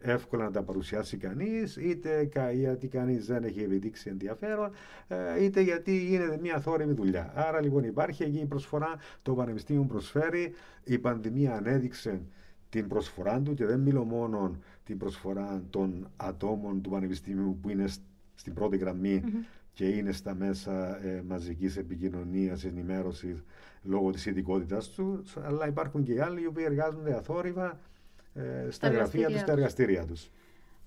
εύκολα 0.00 0.44
να 0.44 0.50
τα 0.50 0.62
παρουσιάσει 0.62 1.16
κανείς, 1.16 1.76
είτε 1.76 2.30
γιατί 2.52 2.88
κανείς 2.88 3.26
δεν 3.26 3.44
έχει 3.44 3.60
επιδείξει 3.60 4.08
ενδιαφέρον, 4.10 4.70
είτε 5.40 5.60
γιατί 5.60 5.96
γίνεται 5.96 6.38
μια 6.40 6.60
θόρυβη 6.60 6.92
δουλειά. 6.92 7.32
Άρα 7.34 7.62
λοιπόν 7.62 7.84
υπάρχει 7.84 8.22
εκεί 8.22 8.38
η 8.38 8.46
προσφορά, 8.46 8.96
το 9.22 9.34
Πανεπιστήμιο 9.34 9.82
προσφέρει, 9.82 10.52
η 10.84 10.98
πανδημία 10.98 11.54
ανέδειξε 11.54 12.20
την 12.70 12.88
προσφορά 12.88 13.40
του 13.40 13.54
και 13.54 13.66
δεν 13.66 13.80
μιλώ 13.80 14.04
μόνο 14.04 14.56
την 14.88 14.98
προσφορά 14.98 15.62
των 15.70 16.10
ατόμων 16.16 16.82
του 16.82 16.90
Πανεπιστημίου 16.90 17.58
που 17.62 17.68
είναι 17.68 17.86
στην 18.34 18.54
πρώτη 18.54 18.78
και 19.72 19.88
είναι 19.88 20.12
στα 20.12 20.34
μέσα 20.34 21.04
ε, 21.04 21.22
μαζικής 21.26 21.76
επικοινωνίας, 21.76 22.64
ενημέρωσης 22.64 23.42
λόγω 23.82 24.10
της 24.10 24.26
ειδικότητα 24.26 24.82
τους, 24.96 25.36
αλλά 25.36 25.66
υπάρχουν 25.66 26.02
και 26.02 26.22
άλλοι 26.22 26.42
οι 26.42 26.46
οποίοι 26.46 26.64
εργάζονται 26.66 27.14
αθόρυβα 27.14 27.78
ε, 28.34 28.70
στα 28.70 28.88
γραφεία 28.88 29.28
τους, 29.28 29.40
στα 29.40 29.52
εργαστήρια 29.52 30.04
τους. 30.04 30.30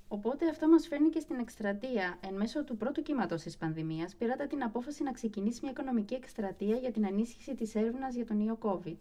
Οπότε 0.08 0.50
αυτό 0.50 0.68
μας 0.68 0.88
φέρνει 0.88 1.10
και 1.10 1.20
στην 1.20 1.40
εκστρατεία. 1.40 2.18
Εν 2.28 2.36
μέσω 2.36 2.64
του 2.64 2.78
πρώτου 2.78 3.02
κύματος 3.02 3.42
της 3.42 3.58
πανδημίας 3.58 4.16
πήρατε 4.16 4.46
την 4.48 4.64
απόφαση 4.64 5.04
να 5.04 5.12
ξεκινήσει 5.12 5.60
μια 5.62 5.72
οικονομική 5.72 6.14
εκστρατεία 6.14 6.76
για 6.76 6.92
την 6.92 7.06
ανίσχυση 7.06 7.56
της 7.56 7.76
έρευνας 7.76 8.16
για 8.16 8.26
τον 8.26 8.40
ιό 8.40 8.58
COVID. 8.62 8.98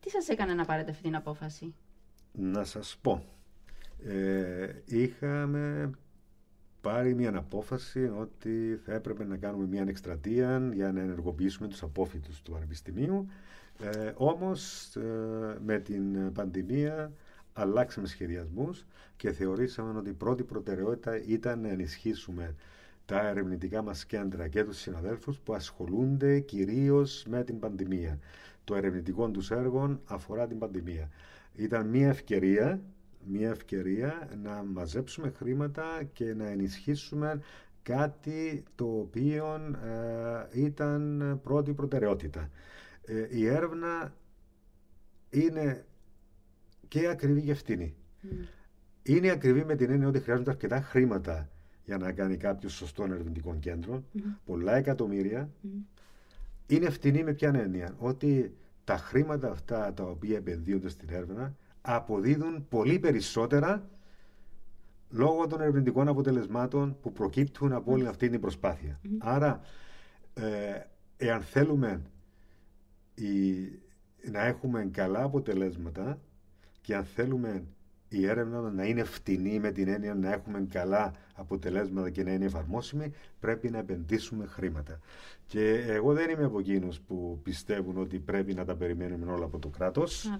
Τι 0.00 0.10
σας 0.10 0.28
έκανε 0.28 0.54
να 0.54 0.64
πάρετε 0.64 0.90
αυτή 0.90 1.02
την 1.02 1.16
απόφαση; 1.16 1.74
Να 2.32 2.64
σας 2.64 2.98
πω. 3.02 3.24
Ε, 4.06 4.68
είχαμε 4.84 5.90
πάρει 6.80 7.14
μια 7.14 7.36
απόφαση 7.36 8.10
ότι 8.18 8.80
θα 8.84 8.92
έπρεπε 8.94 9.24
να 9.24 9.36
κάνουμε 9.36 9.66
μια 9.66 9.84
εκστρατεία 9.88 10.70
για 10.72 10.92
να 10.92 11.00
ενεργοποιήσουμε 11.00 11.68
τους 11.68 11.82
απόφοιτους 11.82 12.42
του 12.42 12.52
Πανεπιστημίου. 12.52 13.26
Ε, 13.80 14.12
όμως 14.16 14.94
ε, 14.96 15.00
με 15.64 15.78
την 15.78 16.32
πανδημία 16.32 17.12
αλλάξαμε 17.52 18.06
σχεδιασμούς 18.06 18.86
και 19.16 19.32
θεωρήσαμε 19.32 19.98
ότι 19.98 20.08
η 20.10 20.12
πρώτη 20.12 20.42
προτεραιότητα 20.42 21.22
ήταν 21.24 21.60
να 21.60 21.68
ενισχύσουμε 21.68 22.54
τα 23.06 23.28
ερευνητικά 23.28 23.82
μας 23.82 24.06
κέντρα 24.06 24.48
και 24.48 24.64
τους 24.64 24.78
συναδέλφους 24.78 25.38
που 25.38 25.54
ασχολούνται 25.54 26.40
κυρίως 26.40 27.24
με 27.28 27.44
την 27.44 27.58
πανδημία. 27.58 28.18
Το 28.64 28.74
ερευνητικό 28.74 29.30
τους 29.30 29.50
έργο 29.50 30.00
αφορά 30.04 30.46
την 30.46 30.58
πανδημία. 30.58 31.08
Ήταν 31.54 31.88
μια 31.88 32.08
ευκαιρία, 32.08 32.80
μια 33.26 33.48
ευκαιρία 33.48 34.28
να 34.42 34.62
μαζέψουμε 34.62 35.30
χρήματα 35.30 36.02
και 36.12 36.34
να 36.34 36.46
ενισχύσουμε 36.46 37.40
κάτι 37.82 38.62
το 38.74 38.84
οποίο 38.84 39.54
ε, 40.52 40.60
ήταν 40.60 41.40
πρώτη 41.42 41.72
προτεραιότητα. 41.72 42.50
Ε, 43.04 43.26
η 43.30 43.46
έρευνα 43.46 44.14
είναι 45.30 45.84
και 46.88 47.08
ακριβή 47.08 47.42
και 47.42 47.54
φτηνή. 47.54 47.94
Mm. 48.22 48.26
Είναι 49.02 49.30
ακριβή 49.30 49.64
με 49.64 49.76
την 49.76 49.90
έννοια 49.90 50.08
ότι 50.08 50.20
χρειάζονται 50.20 50.50
αρκετά 50.50 50.80
χρήματα 50.80 51.48
για 51.84 51.96
να 51.96 52.12
κάνει 52.12 52.36
κάποιος 52.36 52.72
σωστό 52.72 53.04
ερευνητικό 53.04 53.56
κέντρο, 53.60 54.04
mm. 54.14 54.20
πολλά 54.44 54.74
εκατομμύρια. 54.74 55.50
Mm. 55.64 55.68
Είναι 56.66 56.90
φτηνή 56.90 57.24
με 57.24 57.32
ποια 57.32 57.52
έννοια, 57.54 57.94
ότι 57.98 58.56
τα 58.84 58.96
χρήματα 58.96 59.50
αυτά 59.50 59.92
τα 59.94 60.04
οποία 60.04 60.36
επενδύονται 60.36 60.88
στην 60.88 61.08
έρευνα 61.10 61.56
αποδίδουν 61.86 62.66
πολύ 62.68 62.98
περισσότερα 62.98 63.88
λόγω 65.10 65.46
των 65.46 65.60
ερευνητικών 65.60 66.08
αποτελεσμάτων 66.08 66.96
που 67.00 67.12
προκύπτουν 67.12 67.72
από 67.72 67.92
όλη 67.92 68.06
αυτή 68.06 68.28
την 68.28 68.40
προσπάθεια. 68.40 69.00
Άρα, 69.18 69.60
ε, 70.34 70.80
εάν 71.16 71.40
θέλουμε 71.40 72.00
να 74.30 74.44
έχουμε 74.44 74.88
καλά 74.92 75.22
αποτελέσματα 75.22 76.18
και 76.80 76.94
αν 76.94 77.04
θέλουμε 77.04 77.62
η 78.08 78.26
έρευνα 78.26 78.60
να 78.70 78.84
είναι 78.84 79.04
φτηνή 79.04 79.58
με 79.58 79.70
την 79.70 79.88
έννοια 79.88 80.14
να 80.14 80.32
έχουμε 80.32 80.66
καλά 80.70 81.12
αποτελέσματα 81.34 82.10
και 82.10 82.22
να 82.24 82.32
είναι 82.32 82.44
εφαρμόσιμη, 82.44 83.12
πρέπει 83.40 83.70
να 83.70 83.78
επενδύσουμε 83.78 84.46
χρήματα. 84.46 84.98
Και 85.46 85.84
εγώ 85.88 86.12
δεν 86.12 86.30
είμαι 86.30 86.44
από 86.44 86.58
εκείνους 86.58 87.00
που 87.00 87.40
πιστεύουν 87.42 87.98
ότι 87.98 88.18
πρέπει 88.18 88.54
να 88.54 88.64
τα 88.64 88.74
περιμένουμε 88.76 89.32
όλα 89.32 89.44
από 89.44 89.58
το 89.58 89.68
κράτος. 89.68 90.38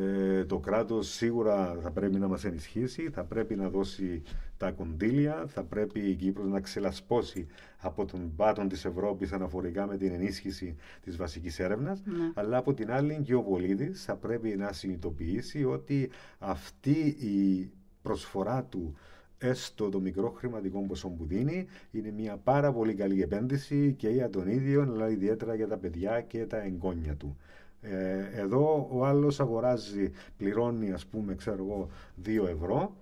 Ε, 0.00 0.44
το 0.44 0.58
κράτος 0.58 1.08
σίγουρα 1.08 1.76
θα 1.82 1.90
πρέπει 1.90 2.18
να 2.18 2.28
μας 2.28 2.44
ενισχύσει, 2.44 3.10
θα 3.10 3.24
πρέπει 3.24 3.54
να 3.54 3.68
δώσει 3.68 4.22
τα 4.56 4.70
κονδύλια, 4.70 5.44
θα 5.46 5.62
πρέπει 5.62 6.00
η 6.00 6.14
Κύπρος 6.14 6.48
να 6.48 6.60
ξελασπώσει 6.60 7.46
από 7.78 8.04
τον 8.04 8.32
πάτον 8.36 8.68
της 8.68 8.84
Ευρώπης 8.84 9.32
αναφορικά 9.32 9.86
με 9.86 9.96
την 9.96 10.12
ενίσχυση 10.12 10.76
της 11.02 11.16
βασικής 11.16 11.58
έρευνας, 11.58 12.02
ναι. 12.04 12.30
αλλά 12.34 12.56
από 12.56 12.74
την 12.74 12.90
άλλη 12.92 13.20
και 13.24 13.34
ο 13.34 13.42
πολίτης 13.42 14.04
θα 14.04 14.16
πρέπει 14.16 14.48
να 14.48 14.72
συνειδητοποιήσει 14.72 15.64
ότι 15.64 16.10
αυτή 16.38 16.98
η 17.06 17.70
προσφορά 18.02 18.64
του 18.64 18.94
έστω 19.38 19.88
το 19.88 20.00
μικρό 20.00 20.30
χρηματικό 20.30 20.80
ποσό 20.80 21.08
που 21.08 21.24
δίνει, 21.24 21.66
είναι 21.90 22.10
μια 22.10 22.36
πάρα 22.36 22.72
πολύ 22.72 22.94
καλή 22.94 23.22
επένδυση 23.22 23.94
και 23.98 24.08
για 24.08 24.30
τον 24.30 24.48
ίδιο, 24.48 24.82
αλλά 24.82 25.08
ιδιαίτερα 25.10 25.54
για 25.54 25.68
τα 25.68 25.76
παιδιά 25.76 26.20
και 26.20 26.46
τα 26.46 26.62
εγγόνια 26.62 27.14
του. 27.14 27.36
Ε, 27.82 28.40
εδώ 28.40 28.88
ο 28.92 29.06
άλλος 29.06 29.40
αγοράζει, 29.40 30.10
πληρώνει 30.36 30.92
ας 30.92 31.06
πούμε 31.06 31.34
ξέρω 31.34 31.64
εγώ 31.64 31.88
2 32.24 32.48
ευρώ 32.48 32.96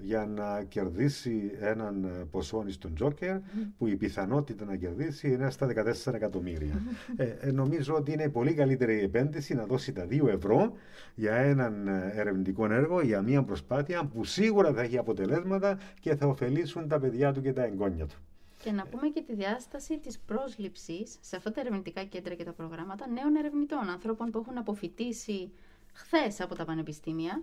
για 0.00 0.26
να 0.26 0.62
κερδίσει 0.68 1.50
έναν 1.60 2.26
ποσό 2.30 2.64
στον 2.68 2.94
Τζόκερ 2.94 3.36
που 3.78 3.86
η 3.86 3.96
πιθανότητα 3.96 4.64
να 4.64 4.76
κερδίσει 4.76 5.32
είναι 5.32 5.50
στα 5.50 5.66
14 6.06 6.14
εκατομμύρια. 6.14 6.82
Ε, 7.16 7.24
ε, 7.40 7.50
νομίζω 7.50 7.94
ότι 7.94 8.12
είναι 8.12 8.28
πολύ 8.28 8.54
καλύτερη 8.54 8.96
η 8.96 9.02
επένδυση 9.02 9.54
να 9.54 9.64
δώσει 9.66 9.92
τα 9.92 10.06
2 10.10 10.26
ευρώ 10.28 10.72
για 11.14 11.34
έναν 11.34 11.88
ερευνητικό 12.14 12.72
έργο, 12.72 13.00
για 13.00 13.22
μια 13.22 13.42
προσπάθεια 13.42 14.04
που 14.04 14.24
σίγουρα 14.24 14.72
θα 14.72 14.82
έχει 14.82 14.98
αποτελέσματα 14.98 15.78
και 16.00 16.14
θα 16.14 16.26
ωφελήσουν 16.26 16.88
τα 16.88 16.98
παιδιά 16.98 17.32
του 17.32 17.40
και 17.42 17.52
τα 17.52 17.64
εγγόνια 17.64 18.06
του. 18.06 18.16
Και 18.64 18.72
να 18.72 18.86
πούμε 18.86 19.08
και 19.08 19.22
τη 19.22 19.34
διάσταση 19.34 19.98
της 19.98 20.18
πρόσληψης 20.18 21.16
σε 21.20 21.36
αυτά 21.36 21.50
τα 21.52 21.60
ερευνητικά 21.60 22.04
κέντρα 22.04 22.34
και 22.34 22.44
τα 22.44 22.52
προγράμματα 22.52 23.08
νέων 23.08 23.36
ερευνητών, 23.36 23.88
ανθρώπων 23.88 24.30
που 24.30 24.38
έχουν 24.38 24.58
αποφοιτήσει 24.58 25.50
χθες 25.92 26.40
από 26.40 26.54
τα 26.54 26.64
πανεπιστήμια 26.64 27.42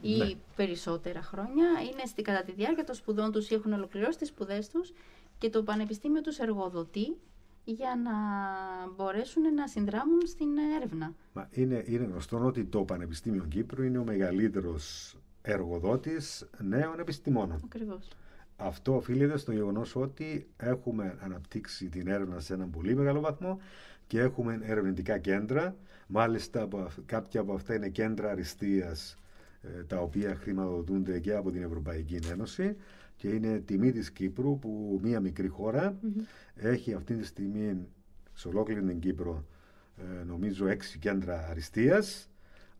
ή 0.00 0.16
ναι. 0.16 0.32
περισσότερα 0.56 1.22
χρόνια, 1.22 1.66
είναι 1.92 2.02
στη, 2.06 2.22
κατά 2.22 2.42
τη 2.42 2.52
διάρκεια 2.52 2.84
των 2.84 2.94
σπουδών 2.94 3.32
τους 3.32 3.50
ή 3.50 3.54
έχουν 3.54 3.72
ολοκληρώσει 3.72 4.18
τις 4.18 4.28
σπουδές 4.28 4.68
τους 4.68 4.92
και 5.38 5.50
το 5.50 5.62
πανεπιστήμιο 5.62 6.20
τους 6.20 6.38
εργοδοτεί 6.38 7.16
για 7.64 8.00
να 8.04 8.12
μπορέσουν 8.96 9.54
να 9.54 9.66
συνδράμουν 9.68 10.26
στην 10.26 10.48
έρευνα. 10.76 11.14
Μα 11.32 11.48
είναι, 11.52 11.82
είναι 11.86 12.04
γνωστό 12.04 12.44
ότι 12.44 12.64
το 12.64 12.82
Πανεπιστήμιο 12.82 13.44
Κύπρου 13.48 13.82
είναι 13.82 13.98
ο 13.98 14.04
μεγαλύτερος 14.04 15.16
εργοδότης 15.42 16.48
νέων 16.58 16.98
επιστημόνων. 16.98 17.60
Ακριβώς. 17.64 18.08
Αυτό 18.60 18.96
οφείλεται 18.96 19.38
στο 19.38 19.52
γεγονός 19.52 19.96
ότι 19.96 20.48
έχουμε 20.56 21.16
αναπτύξει 21.20 21.88
την 21.88 22.08
έρευνα 22.08 22.40
σε 22.40 22.54
έναν 22.54 22.70
πολύ 22.70 22.94
μεγάλο 22.96 23.20
βαθμό 23.20 23.58
και 24.06 24.20
έχουμε 24.20 24.58
ερευνητικά 24.62 25.18
κέντρα. 25.18 25.76
Μάλιστα, 26.06 26.68
κάποια 27.06 27.40
από 27.40 27.52
αυτά 27.52 27.74
είναι 27.74 27.88
κέντρα 27.88 28.30
αριστείας 28.30 29.18
ε, 29.62 29.82
τα 29.82 30.00
οποία 30.00 30.34
χρηματοδοτούνται 30.34 31.18
και 31.20 31.34
από 31.34 31.50
την 31.50 31.62
Ευρωπαϊκή 31.62 32.18
Ένωση 32.30 32.76
και 33.16 33.28
είναι 33.28 33.58
τιμή 33.58 33.92
της 33.92 34.10
Κύπρου 34.10 34.58
που 34.58 35.00
μία 35.02 35.20
μικρή 35.20 35.52
έχει 36.54 36.94
αυτή 36.94 37.14
τη 37.14 37.24
στιγμή 37.24 37.86
σε 38.34 38.48
ολόκληρη 38.48 38.82
την 38.82 39.00
Κύπρο 39.00 39.44
ε, 39.96 40.24
νομίζω 40.24 40.66
έξι 40.66 40.98
κέντρα 40.98 41.46
αριστείας 41.50 42.30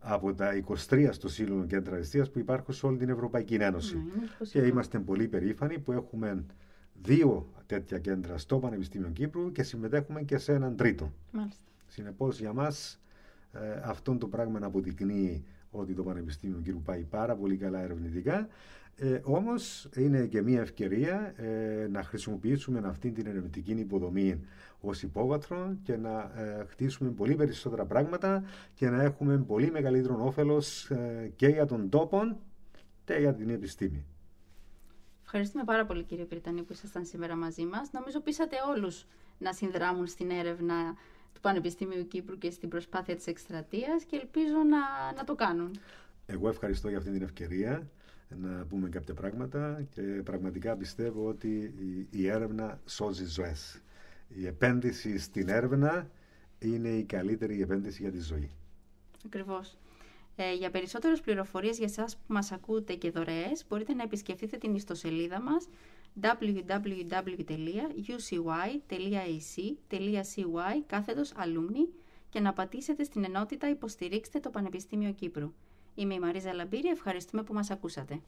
από 0.01 0.35
τα 0.35 0.63
23 0.89 1.09
στο 1.13 1.29
σύλλογο 1.29 1.65
κέντρα 1.65 1.95
αριστείας 1.95 2.31
που 2.31 2.39
υπάρχουν 2.39 2.75
σε 2.75 2.87
όλη 2.87 2.97
την 2.97 3.09
Ευρωπαϊκή 3.09 3.55
Ένωση. 3.55 3.97
Ναι, 3.97 4.47
και 4.51 4.59
είμαστε 4.59 4.99
πολύ 4.99 5.29
περήφανοι 5.29 5.79
που 5.79 5.93
έχουμε 5.93 6.45
δύο 7.03 7.53
τέτοια 7.67 7.99
κέντρα 7.99 8.39
στο 8.39 8.59
Πανεπιστήμιο 8.59 9.09
Κύπρου 9.09 9.53
και 9.53 9.63
συμμετέχουμε 9.63 10.23
και 10.23 10.39
σε 10.39 10.53
έναν 10.53 10.77
τρίτο. 10.77 11.13
Συνεπώς 11.87 12.41
για 12.41 12.53
μας 12.53 13.01
ε, 13.53 13.59
αυτό 13.85 14.17
το 14.17 14.27
πράγμα 14.27 14.59
αποδεικνύει 14.63 15.45
ότι 15.71 15.93
το 15.93 16.03
Πανεπιστήμιο 16.03 16.61
Κύπρου 16.65 16.83
πάει 16.83 17.03
πάρα 17.03 17.35
πολύ 17.37 17.57
καλά 17.57 17.81
ερευνητικά. 17.83 18.49
Ε, 19.01 19.21
όμως 19.25 19.89
είναι 19.97 20.27
και 20.27 20.43
μια 20.43 20.61
ευκαιρία 20.61 21.35
ε, 21.37 21.87
να 21.91 22.03
χρησιμοποιήσουμε 22.03 22.83
αυτή 22.85 23.11
την 23.11 23.27
ερευνητική 23.27 23.73
υποδομή 23.73 24.41
ως 24.81 25.03
υπόβαθρο 25.03 25.77
και 25.83 25.97
να 25.97 26.33
ε, 26.37 26.65
χτίσουμε 26.69 27.11
πολύ 27.11 27.35
περισσότερα 27.35 27.85
πράγματα 27.85 28.45
και 28.75 28.89
να 28.89 29.03
έχουμε 29.03 29.39
πολύ 29.39 29.71
μεγαλύτερο 29.71 30.25
όφελος 30.27 30.91
ε, 30.91 31.33
και 31.37 31.47
για 31.49 31.67
τον 31.67 31.89
τόπο 31.89 32.39
και 33.05 33.15
για 33.15 33.35
την 33.35 33.51
επιστήμη. 33.51 34.05
Ευχαριστούμε 35.23 35.65
πάρα 35.65 35.87
πολύ 35.87 36.03
κύριε 36.03 36.25
Πριτανή 36.25 36.63
που 36.63 36.73
ήσασταν 36.73 37.05
σήμερα 37.05 37.37
μαζί 37.37 37.65
μας. 37.65 37.93
Νομίζω 37.93 38.21
πείσατε 38.21 38.57
όλους 38.77 39.07
να 39.39 39.53
συνδράμουν 39.53 40.07
στην 40.07 40.31
έρευνα 40.31 40.95
του 41.33 41.41
Πανεπιστήμιου 41.41 42.07
Κύπρου 42.09 42.39
και 42.39 42.51
στην 42.51 42.69
προσπάθεια 42.69 43.17
της 43.17 43.27
εκστρατείας 43.27 44.05
και 44.05 44.17
ελπίζω 44.17 44.57
να, 44.57 45.13
να 45.17 45.25
το 45.25 45.35
κάνουν. 45.35 45.71
Εγώ 46.27 46.49
ευχαριστώ 46.49 46.89
για 46.89 46.99
αυτή 46.99 47.11
την 47.11 47.23
ευκαιρία 47.23 47.91
να 48.37 48.65
πούμε 48.65 48.89
κάποια 48.89 49.15
πράγματα 49.15 49.83
και 49.91 50.03
πραγματικά 50.03 50.77
πιστεύω 50.77 51.29
ότι 51.29 51.73
η, 51.79 52.07
η 52.11 52.29
έρευνα 52.29 52.81
σώζει 52.87 53.25
ζωές. 53.25 53.83
Η 54.29 54.47
επένδυση 54.47 55.19
στην 55.19 55.49
έρευνα 55.49 56.11
είναι 56.59 56.89
η 56.89 57.05
καλύτερη 57.05 57.63
επένδυση 57.63 58.03
για 58.03 58.11
τη 58.11 58.21
ζωή. 58.21 58.51
Ακριβώς. 59.27 59.77
Ε, 60.37 60.55
για 60.55 60.71
περισσότερες 60.71 61.21
πληροφορίες 61.21 61.77
για 61.77 61.87
εσάς 61.87 62.17
που 62.17 62.23
μας 62.33 62.53
ακούτε 62.53 62.95
και 62.95 63.11
δωρεές 63.11 63.65
μπορείτε 63.69 63.95
να 63.95 64.03
επισκεφτείτε 64.03 64.57
την 64.57 64.75
ιστοσελίδα 64.75 65.41
μας 65.41 65.69
www.ucy.ac.cy 66.23 66.73
κάθετος 70.87 71.33
alumni 71.37 71.89
και 72.29 72.41
να 72.41 72.53
πατήσετε 72.53 73.05
στην 73.05 73.25
ενότητα 73.25 73.71
«Υποστηρίξτε 73.71 74.41
το 74.41 74.51
Πανεπιστήμιο 74.51 75.13
Κύπρου». 75.13 75.53
Είμαι 75.99 76.15
η 76.15 76.19
Μαρίζα 76.19 76.53
Λαμπύρη, 76.53 76.89
ευχαριστούμε 76.89 77.43
που 77.43 77.53
μας 77.55 77.71
ακούσατε. 77.71 78.21